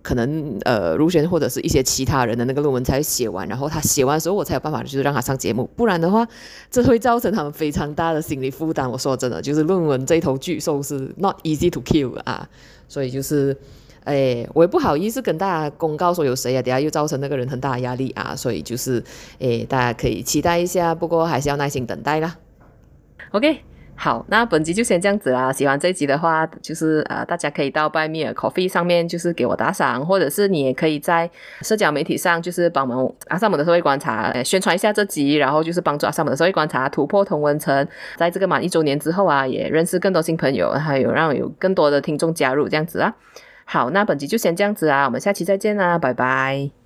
[0.00, 6.26] 可能呃，如选或者是一些其他人的那个论文才写完，然后他写完的时候，我才有办法就是让他上节目，不然的话，
[6.70, 8.90] 这会造成他们非常大的心理负担。
[8.90, 12.48] 我说真的，就是论文这头巨兽是 not easy to kill 啊，
[12.88, 13.54] 所以就是，
[14.04, 19.04] 哎，我也不好意思跟大家公告说有谁啊，等下又造成那个人很大的压力啊，所以就是，
[19.40, 22.34] 哎，大家可以期待一下，不过还是要耐心等待啦。
[23.32, 23.60] OK，
[23.94, 25.52] 好，那本集就先这样子啦。
[25.52, 43.14] 喜欢这一集的话，就是呃，大家可以到 Buy Me a Coffee 上面，就是给我打赏，或者是你也可以在社交媒体上，就是帮忙阿萨姆的社会观察，呃，宣传一下这集，然后就是帮助阿萨姆的社会观察突破同温层，在这个满一周年之后啊，也认识更多新朋友，还有让有更多的听众加入这样子啊。
[43.66, 46.77] 好，那本集就先这样子啊，我们下期再见啦，拜拜。